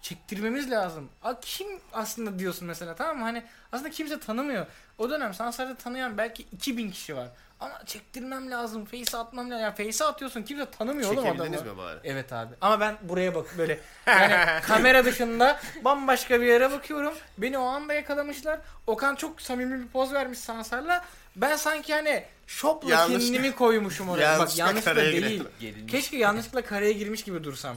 [0.09, 1.09] Çektirmemiz lazım.
[1.23, 3.23] A, kim aslında diyorsun mesela tamam mı?
[3.23, 4.65] Hani aslında kimse tanımıyor.
[4.97, 7.27] O dönem Sansar'da tanıyan belki 2000 kişi var.
[7.59, 8.85] Ama çektirmem lazım.
[8.85, 9.63] Face'e atmam lazım.
[9.63, 11.33] Yani face'e atıyorsun kimse tanımıyor oğlum adamı.
[11.37, 11.99] Çekebildiniz mi bari?
[12.03, 12.53] Evet abi.
[12.61, 17.13] Ama ben buraya bak böyle yani kamera dışında bambaşka bir yere bakıyorum.
[17.37, 18.59] Beni o anda yakalamışlar.
[18.87, 21.05] Okan çok samimi bir poz vermiş Sansar'la.
[21.35, 24.21] Ben sanki hani şopla Yanlış- kendimi koymuşum oraya.
[24.39, 25.43] bak Yanlışlıkla yanlışlıkla karaya değil.
[25.59, 25.87] girelim.
[25.87, 27.75] Keşke yanlışlıkla kareye girmiş gibi dursam.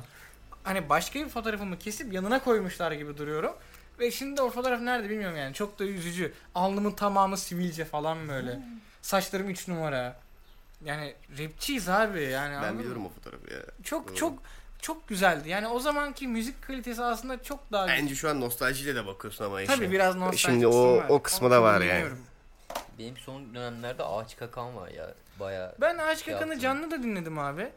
[0.68, 3.52] Hani başka bir fotoğrafımı kesip yanına koymuşlar gibi duruyorum.
[3.98, 5.54] Ve şimdi o fotoğraf nerede bilmiyorum yani.
[5.54, 6.32] Çok da üzücü.
[6.54, 8.60] Alnımın tamamı sivilce falan böyle.
[9.02, 10.20] Saçlarım 3 numara.
[10.84, 12.62] Yani rapçiyiz abi yani.
[12.62, 12.80] Ben mı?
[12.80, 13.60] biliyorum o fotoğrafı ya.
[13.84, 14.16] Çok Doğru.
[14.16, 14.38] çok
[14.80, 15.48] çok güzeldi.
[15.48, 19.62] Yani o zamanki müzik kalitesi aslında çok daha Bence şu an nostaljiyle de bakıyorsun ama
[19.62, 19.74] işe.
[19.74, 21.06] Tabii biraz nostalji Şimdi o- var.
[21.08, 21.84] o kısmı da var yani.
[21.90, 22.18] bilmiyorum.
[22.98, 25.14] Benim son dönemlerde ağaç kakan var ya.
[25.40, 25.74] Baya.
[25.80, 26.58] Ben Ağaç Kakan'ı Yaptım.
[26.60, 27.62] canlı da dinledim abi.
[27.62, 27.68] Hı.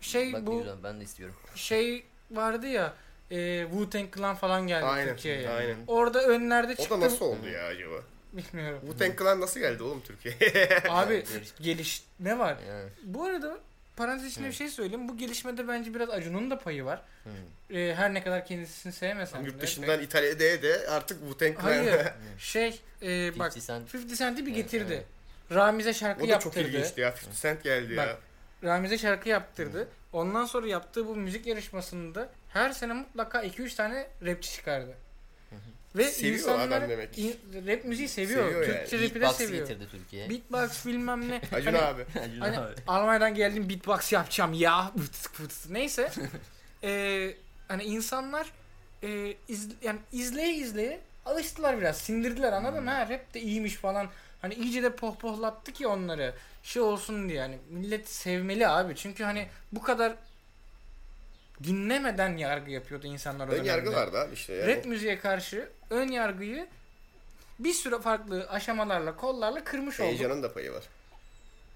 [0.00, 0.58] Şey Bak bu- bu...
[0.58, 1.36] Güzel, ben de istiyorum.
[1.54, 2.92] Şey vardı ya
[3.30, 5.48] e, Wu-Tang Clan falan geldi Aynen, Türkiye'ye.
[5.50, 5.76] aynen.
[5.86, 6.90] Orada önlerde O çıktı.
[6.90, 7.94] da nasıl oldu ya acaba?
[8.32, 8.80] Bilmiyorum.
[8.88, 10.68] Wu-Tang Clan nasıl geldi oğlum Türkiye'ye?
[10.88, 11.24] Abi
[11.60, 12.56] geliş ne var?
[12.68, 12.88] Yani.
[13.04, 13.58] Bu arada
[13.96, 15.08] parantez içinde bir şey söyleyeyim.
[15.08, 17.02] Bu gelişmede bence biraz Acun'un da payı var.
[17.24, 17.74] Hı.
[17.76, 19.60] E, her ne kadar kendisini sevmesem Yurt de.
[19.60, 21.62] dışından İtalya'da de artık Wu-Tang Clan.
[21.62, 22.06] Hayır.
[22.38, 24.92] şey e, bak 50 Cent 50 Cent'i bir getirdi.
[24.92, 25.06] evet.
[25.52, 26.68] Ramize şarkı o da çok yaptırdı.
[26.68, 27.08] ilginçti ya.
[27.08, 28.06] 50 Cent geldi ya.
[28.06, 28.18] Bak,
[28.64, 29.88] Ramize şarkı yaptırdı.
[30.12, 34.94] Ondan sonra yaptığı bu müzik yarışmasında her sene mutlaka 2-3 tane rapçi çıkardı.
[35.96, 37.36] Ve Seviyor insanlar demek in-
[37.66, 38.44] rap müziği seviyor.
[38.44, 38.88] Seviyor yani.
[38.88, 39.68] Türkçe rap'i de seviyor.
[39.68, 40.30] getirdi Türkiye'ye.
[40.30, 41.40] Beatbox bilmem ne.
[41.52, 42.02] Acun Hani- abi.
[42.24, 42.74] Acun Hani abi.
[42.86, 44.92] Almanya'dan geldim beatbox yapacağım ya.
[45.70, 46.10] Neyse.
[46.84, 47.34] Ee,
[47.68, 48.52] hani insanlar
[49.02, 51.98] e, iz, yani izleye izleye alıştılar biraz.
[51.98, 52.90] Sindirdiler anladın mı?
[52.90, 54.08] Ha, rap de iyiymiş falan.
[54.42, 56.34] Hani iyice de pohpohlattı ki onları.
[56.62, 57.58] Şey olsun diye yani.
[57.70, 58.96] Millet sevmeli abi.
[58.96, 60.12] Çünkü hani bu kadar
[61.64, 64.00] dinlemeden yargı yapıyordu insanlar o Ön yargı dönemde.
[64.00, 64.52] vardı abi işte.
[64.54, 64.76] Yani.
[64.76, 66.66] Rap müziğe karşı ön yargıyı
[67.58, 70.08] bir sürü farklı aşamalarla, kollarla kırmış oldu.
[70.08, 70.84] Heyecanın da payı var.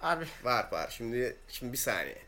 [0.02, 0.94] Abi Var var.
[0.96, 2.18] Şimdi şimdi bir saniye.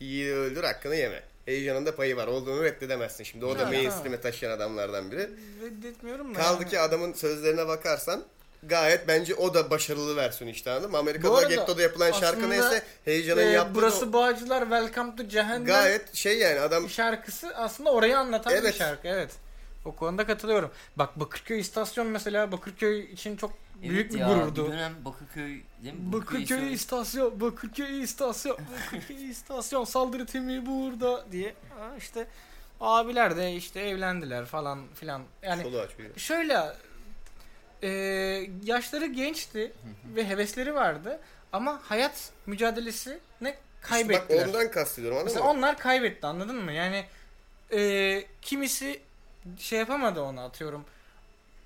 [0.00, 1.22] İyi öldür hakkını yeme.
[1.46, 2.26] Heyecanın da payı var.
[2.26, 3.24] Olduğunu reddedemezsin.
[3.24, 5.30] Şimdi o da Ya, mainstream'e taşıyan adamlardan biri.
[5.62, 6.38] reddetmiyorum da.
[6.38, 6.70] Kaldı yani.
[6.70, 8.24] ki adamın sözlerine bakarsan
[8.62, 10.98] gayet bence o da başarılı versiyon işte anladın mı?
[10.98, 15.28] Amerika'da arada Getto'da yapılan şarkı neyse heyecanın Ee, yaptığı burası da Bağcılar Welcome to o-
[15.28, 18.74] Cehennem gayet şey yani adam şarkısı aslında orayı anlatan bir Evet.
[18.74, 19.08] şarkı.
[19.08, 19.30] Evet.
[19.84, 20.70] O konuda katılıyorum.
[20.96, 23.52] Bak Bakırköy istasyon mesela Bakırköy için çok
[23.82, 24.66] büyük Evet bir ya, gururdu.
[24.66, 26.12] Bir dönem Bakırköy değil mi?
[26.12, 28.56] Bakırköy istasyon- istasyon, Bakırköy istasyon,
[28.86, 31.54] Bakırköy istasyon saldırı timi burada diye.
[31.78, 32.26] Ha, işte
[32.80, 35.22] abiler de işte evlendiler falan filan.
[35.42, 35.64] Yani
[36.16, 36.58] şöyle
[37.82, 37.88] e,
[38.64, 39.72] yaşları gençti
[40.16, 41.20] ve hevesleri vardı
[41.52, 44.40] ama hayat mücadelesi ne İşte kaybettiler.
[44.40, 45.58] bak ondan kastediyorum anladın Mesela mı?
[45.58, 46.72] onlar kaybetti anladın mı?
[46.72, 47.04] Yani
[47.72, 49.00] e, kimisi
[49.58, 50.84] şey yapamadı ona atıyorum.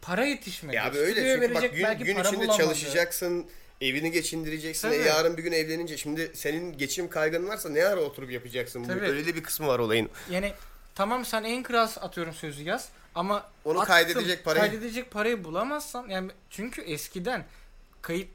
[0.03, 0.77] Para yetişmedi.
[0.77, 2.63] Ya abi öyle Stüdyoya çünkü bak gün, belki gün para içinde bulamadı.
[2.63, 3.47] çalışacaksın,
[3.81, 4.97] evini geçindireceksin, Tabii.
[5.03, 5.97] e, yarın bir gün evlenince.
[5.97, 8.85] Şimdi senin geçim kaygın varsa ne ara oturup yapacaksın?
[8.85, 9.05] Tabii.
[9.05, 10.11] Öyle bir kısmı var olayın.
[10.31, 10.53] Yani
[10.97, 16.09] tamam sen en kral atıyorum sözü yaz ama Onu attın, kaydedecek parayı- kaydedecek parayı bulamazsan
[16.09, 17.45] yani çünkü eskiden
[18.03, 18.29] kayıt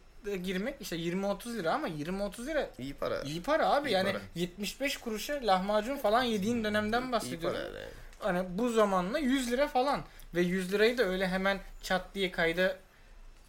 [0.44, 3.22] girmek işte 20-30 lira ama 20-30 lira İyi para.
[3.22, 4.22] iyi para abi İyi yani para.
[4.36, 7.58] 75 kuruşa lahmacun falan yediğin dönemden İyi bahsediyorum.
[7.58, 7.90] para yani.
[8.20, 10.02] hani bu zamanla 100 lira falan
[10.36, 12.78] ve 100 lirayı da öyle hemen çat diye kayda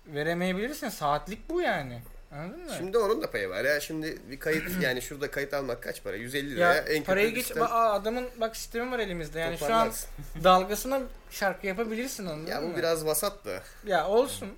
[0.07, 0.89] veremeyebilirsin.
[0.89, 2.03] Saatlik bu yani.
[2.33, 2.71] Anladın mı?
[2.79, 3.81] Şimdi onun da payı var ya.
[3.81, 6.17] Şimdi bir kayıt yani şurada kayıt almak kaç para?
[6.17, 9.41] 150 ya liraya en parayı geç sistem Aa, adamın bak sistemi var elimizde.
[9.41, 9.93] Yani şu an
[10.45, 12.73] dalgasına şarkı yapabilirsin anladın Ya mı?
[12.73, 13.63] bu biraz vasat da.
[13.87, 14.49] ya olsun.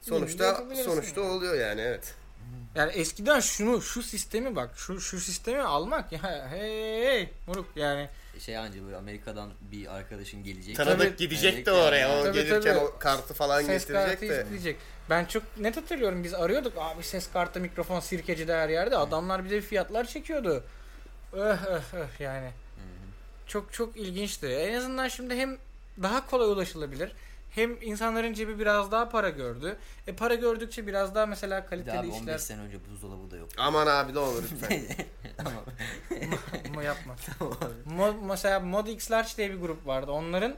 [0.00, 1.30] Sonuçta sonuçta yani.
[1.30, 2.14] oluyor yani evet.
[2.74, 8.08] Yani eskiden şunu şu sistemi bak şu şu sistemi almak ya hey, hey moruk yani
[8.38, 10.76] Şey anca böyle Amerika'dan bir arkadaşın gelecek.
[10.76, 11.16] Tanıdık Tabii.
[11.16, 11.98] gidecek de oraya.
[12.08, 12.20] yani.
[12.20, 12.84] O Tabii, gelirken tabii.
[12.84, 14.42] o kartı falan ses kartı getirecek de.
[14.42, 14.76] isteyecek.
[15.10, 19.44] Ben çok net hatırlıyorum biz arıyorduk abi ses kartı mikrofon sirkeci de her yerde adamlar
[19.44, 20.64] bize fiyatlar çekiyordu.
[21.32, 22.50] Öh öh öh yani.
[23.46, 24.46] çok çok ilginçti.
[24.46, 25.58] En azından şimdi hem
[26.02, 27.12] daha kolay ulaşılabilir.
[27.54, 29.76] Hem insanların cebi biraz daha para gördü.
[30.06, 33.48] E para gördükçe biraz daha mesela kaliteli abi 15 işler sene önce buzdolabı da yok.
[33.58, 34.82] Aman abi ne olur lütfen.
[35.36, 35.64] tamam.
[36.68, 37.16] Ama yapma.
[37.84, 40.10] Mod, mesela Mod X Large diye bir grup vardı.
[40.10, 40.54] Onların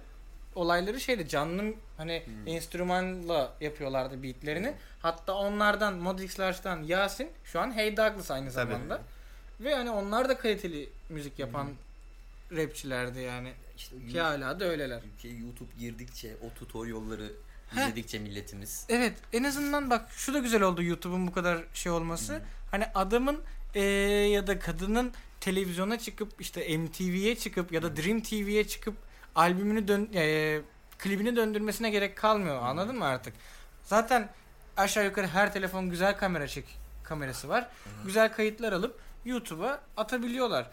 [0.54, 4.74] olayları şeydi canlı hani enstrümanla yapıyorlardı beatlerini.
[5.00, 8.72] Hatta onlardan Mod X Large'dan Yasin şu an Hey Douglas aynı Tabii.
[8.72, 9.00] zamanda.
[9.60, 11.68] Ve hani onlar da kaliteli müzik yapan
[12.52, 13.52] rapçilerdi yani.
[13.76, 15.02] İşte Ki hala da öyleler.
[15.16, 17.32] ülkeye YouTube girdikçe o tutorial'ları
[17.72, 22.42] izledikçe milletimiz Evet en azından bak şu da güzel oldu YouTube'un bu kadar şey olması.
[22.70, 23.40] Hani adamın
[23.74, 23.82] eee,
[24.28, 28.94] ya da kadının televizyona çıkıp işte MTV'ye çıkıp ya da Dream TV'ye çıkıp
[29.34, 30.62] albümünü dön eee,
[30.98, 32.62] klibini döndürmesine gerek kalmıyor.
[32.62, 33.34] Anladın mı artık?
[33.84, 34.28] Zaten
[34.76, 36.64] aşağı yukarı her telefon güzel kamera çek
[37.04, 37.68] kamerası var.
[38.06, 40.70] Güzel kayıtlar alıp YouTube'a atabiliyorlar.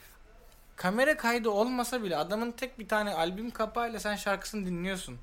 [0.82, 5.18] Kamera kaydı olmasa bile adamın tek bir tane albüm kapağıyla sen şarkısını dinliyorsun.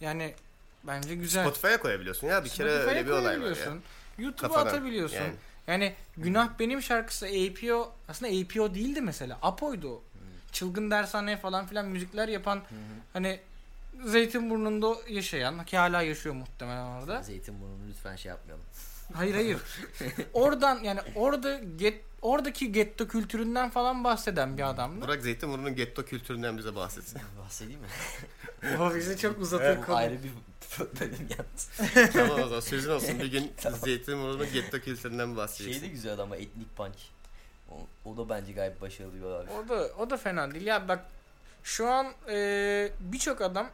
[0.00, 0.34] Yani
[0.84, 1.44] bence güzel.
[1.44, 3.38] Spotify'a koyabiliyorsun ya bir kere Spotify'a öyle bir olay var ya.
[3.38, 3.82] koyabiliyorsun.
[4.18, 5.16] YouTube'a Kafadan, atabiliyorsun.
[5.16, 5.34] Yani.
[5.66, 5.94] yani.
[6.16, 9.38] Günah Benim şarkısı APO aslında APO değildi mesela.
[9.42, 10.02] Apo'ydu o.
[10.52, 12.62] Çılgın Dershane falan filan müzikler yapan
[13.12, 13.40] hani
[14.04, 17.22] Zeytinburnu'nda yaşayan ki hala yaşıyor muhtemelen orada.
[17.22, 18.64] Zeytinburnu'nu lütfen şey yapmayalım.
[19.14, 19.58] Hayır hayır.
[20.32, 25.00] Oradan yani orada get, oradaki getto kültüründen falan bahseden bir adamdı.
[25.04, 27.20] Burak Zeytinburnu'nun getto kültüründen bize bahsetsin.
[27.44, 27.86] Bahsedeyim mi?
[28.80, 29.96] O bizi çok uzatır konu.
[29.96, 30.30] ayrı bir
[31.00, 31.70] bölüm yalnız.
[32.12, 33.52] tamam o zaman sözün olsun bir gün
[33.84, 35.82] Zeytinburnu'nun getto kültüründen Şey bahsedeceksin.
[35.82, 36.98] de güzel ama etnik punch.
[37.70, 37.74] O,
[38.10, 39.46] o da bence gayet başarılı bir olay.
[39.64, 40.66] O da o da fena değil.
[40.66, 41.04] Ya bak
[41.62, 43.70] şu an e, birçok adam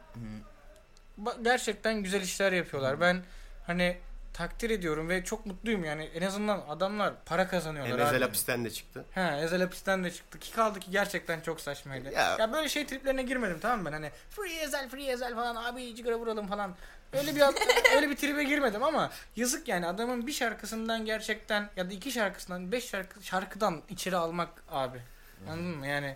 [1.23, 3.01] ba- gerçekten güzel işler yapıyorlar.
[3.01, 3.23] Ben
[3.67, 3.97] hani
[4.33, 6.03] takdir ediyorum ve çok mutluyum yani.
[6.03, 7.93] En azından adamlar para kazanıyorlar.
[7.99, 8.23] Emezel abi.
[8.23, 9.05] hapisten de çıktı.
[9.11, 10.39] He, Ezel hapisten de çıktı.
[10.39, 12.11] Ki kaldı ki gerçekten çok saçmaydı.
[12.11, 15.55] Ya- Ya, böyle şey triplerine girmedim tamam mı ben hani free Ezel free Ezel falan
[15.55, 16.75] abi cigara vuralım falan.
[17.13, 17.41] Öyle bir
[17.95, 22.71] öyle bir tribe girmedim ama yazık yani adamın bir şarkısından gerçekten ya da iki şarkısından
[22.71, 25.01] beş şarkı şarkıdan içeri almak abi.
[25.47, 25.87] Anladın mı?
[25.87, 26.15] Yani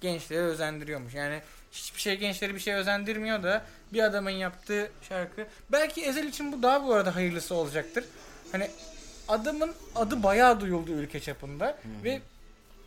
[0.00, 1.14] gençleri özendiriyormuş.
[1.14, 1.40] Yani
[1.72, 5.46] hiçbir şey gençleri bir şey özendirmiyor da bir adamın yaptığı şarkı.
[5.72, 8.04] Belki Ezel için bu daha bu arada hayırlısı olacaktır.
[8.52, 8.70] Hani
[9.28, 12.20] adamın adı bayağı duyuldu ülke çapında ve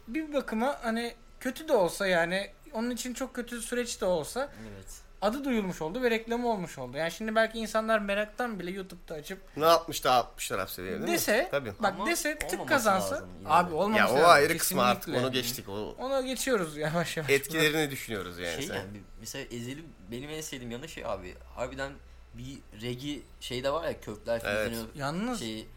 [0.07, 5.04] bir bakıma hani kötü de olsa yani onun için çok kötü süreç de olsa Evet.
[5.21, 6.97] Adı duyulmuş oldu ve reklamı olmuş oldu.
[6.97, 11.07] Yani şimdi belki insanlar meraktan bile YouTube'da açıp Ne yapmış da atmışlar hapse değil mi?
[11.07, 11.73] dese Tabii.
[11.79, 13.75] bak Ama dese tık kazansa lazım yine abi de.
[13.75, 15.69] olmaması Ya o lazım, ayrı kısmı artık onu geçtik.
[15.69, 17.29] O Ona geçiyoruz yavaş yavaş.
[17.29, 18.75] etkilerini düşünüyoruz yani Şey sen.
[18.75, 21.35] yani mesela Ezeli benim en sevdiğim yanı şey abi.
[21.55, 21.91] Harbiden
[22.33, 24.73] bir regi şey de var ya kökler Evet.
[24.95, 25.67] Yalnız Şey,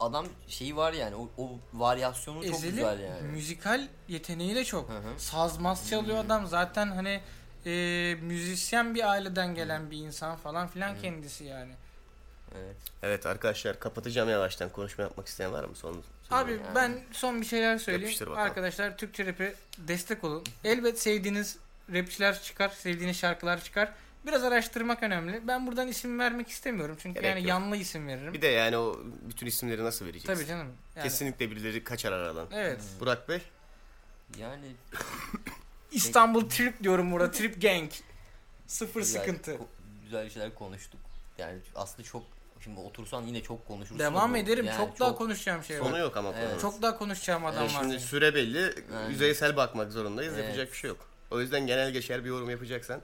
[0.00, 3.22] adam şeyi var yani o, o varyasyonu çok Ezeli güzel yani.
[3.22, 4.88] müzikal yeteneği de çok.
[4.88, 5.00] Hı hı.
[5.18, 7.20] Saz maz çalıyor adam zaten hani
[7.66, 11.72] e, müzisyen bir aileden gelen bir insan falan filan kendisi yani.
[12.54, 12.76] Evet.
[13.02, 14.68] Evet arkadaşlar kapatacağım yavaştan.
[14.68, 16.02] Konuşma yapmak isteyen var mı son?
[16.30, 16.62] Abi yani.
[16.74, 18.32] ben son bir şeyler söyleyeyim.
[18.36, 20.44] Arkadaşlar Türkçe rap'e destek olun.
[20.64, 21.58] Elbet sevdiğiniz
[21.92, 23.92] rapçiler çıkar, sevdiğiniz şarkılar çıkar.
[24.26, 25.48] Biraz araştırmak önemli.
[25.48, 27.48] Ben buradan isim vermek istemiyorum çünkü Gerek yani yok.
[27.48, 28.34] yanlı isim veririm.
[28.34, 30.34] Bir de yani o bütün isimleri nasıl vereceksin?
[30.34, 30.72] Tabii canım.
[30.96, 32.48] Yani, Kesinlikle birileri kaçar aradan.
[32.52, 32.80] Evet.
[33.00, 33.42] Burak Bey.
[34.38, 34.66] Yani
[35.94, 37.30] İstanbul Trip diyorum burada.
[37.30, 37.90] Trip Gang.
[38.66, 39.50] Sıfır güzel, sıkıntı.
[39.50, 39.66] ko-
[40.04, 41.00] güzel şeyler konuştuk.
[41.38, 42.22] Yani aslında çok
[42.64, 43.98] şimdi otursan yine çok konuşursun.
[43.98, 44.64] Devam ama ederim.
[44.64, 46.00] yani çok, daha konuşacağım şey Sonu var.
[46.00, 46.60] yok ama Evet.
[46.60, 47.80] Çok daha konuşacağım adam Yani var.
[47.80, 48.74] şimdi süre belli.
[48.96, 49.10] Aynen.
[49.10, 50.34] Yüzeysel bakmak zorundayız.
[50.34, 50.44] Evet.
[50.44, 51.08] Yapacak bir şey yok.
[51.30, 53.00] O yüzden genel geçer bir yorum yapacaksan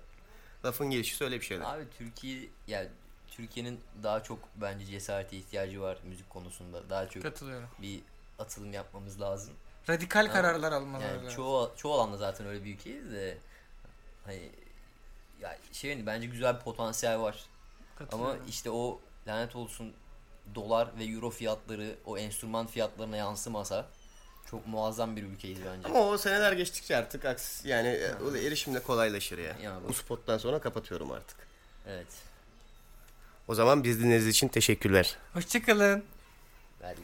[0.64, 1.64] lafın gelişi söyle bir şeyler.
[1.64, 2.88] Abi Türkiye yani
[3.28, 6.90] Türkiye'nin daha çok bence cesarete ihtiyacı var müzik konusunda.
[6.90, 7.68] Daha çok Katılıyorum.
[7.82, 8.00] bir
[8.38, 9.52] atılım yapmamız lazım.
[9.90, 10.32] Radikal Ha.
[10.32, 11.36] kararlar almaları Yani lazım.
[11.36, 13.38] çoğu çoğu alanda zaten öyle bir ülkeyiz de
[14.26, 14.50] hani
[15.40, 17.44] ya şey hani bence güzel bir potansiyel var.
[18.12, 19.92] Ama işte o lanet olsun
[20.54, 23.86] dolar ve euro fiyatları o enstrüman fiyatlarına yansımasa
[24.50, 25.88] çok muazzam bir ülkeyiz bence.
[25.88, 29.56] Ama o seneler geçtikçe artık aks yani o da erişimle kolaylaşır ya.
[29.62, 31.36] Ya bu- Bu spottan sonra kapatıyorum artık.
[31.86, 32.06] Evet.
[33.48, 35.16] O zaman biz dinlediğiniz için teşekkürler.
[35.32, 36.04] Hoşçakalın.
[36.82, 37.00] Belki.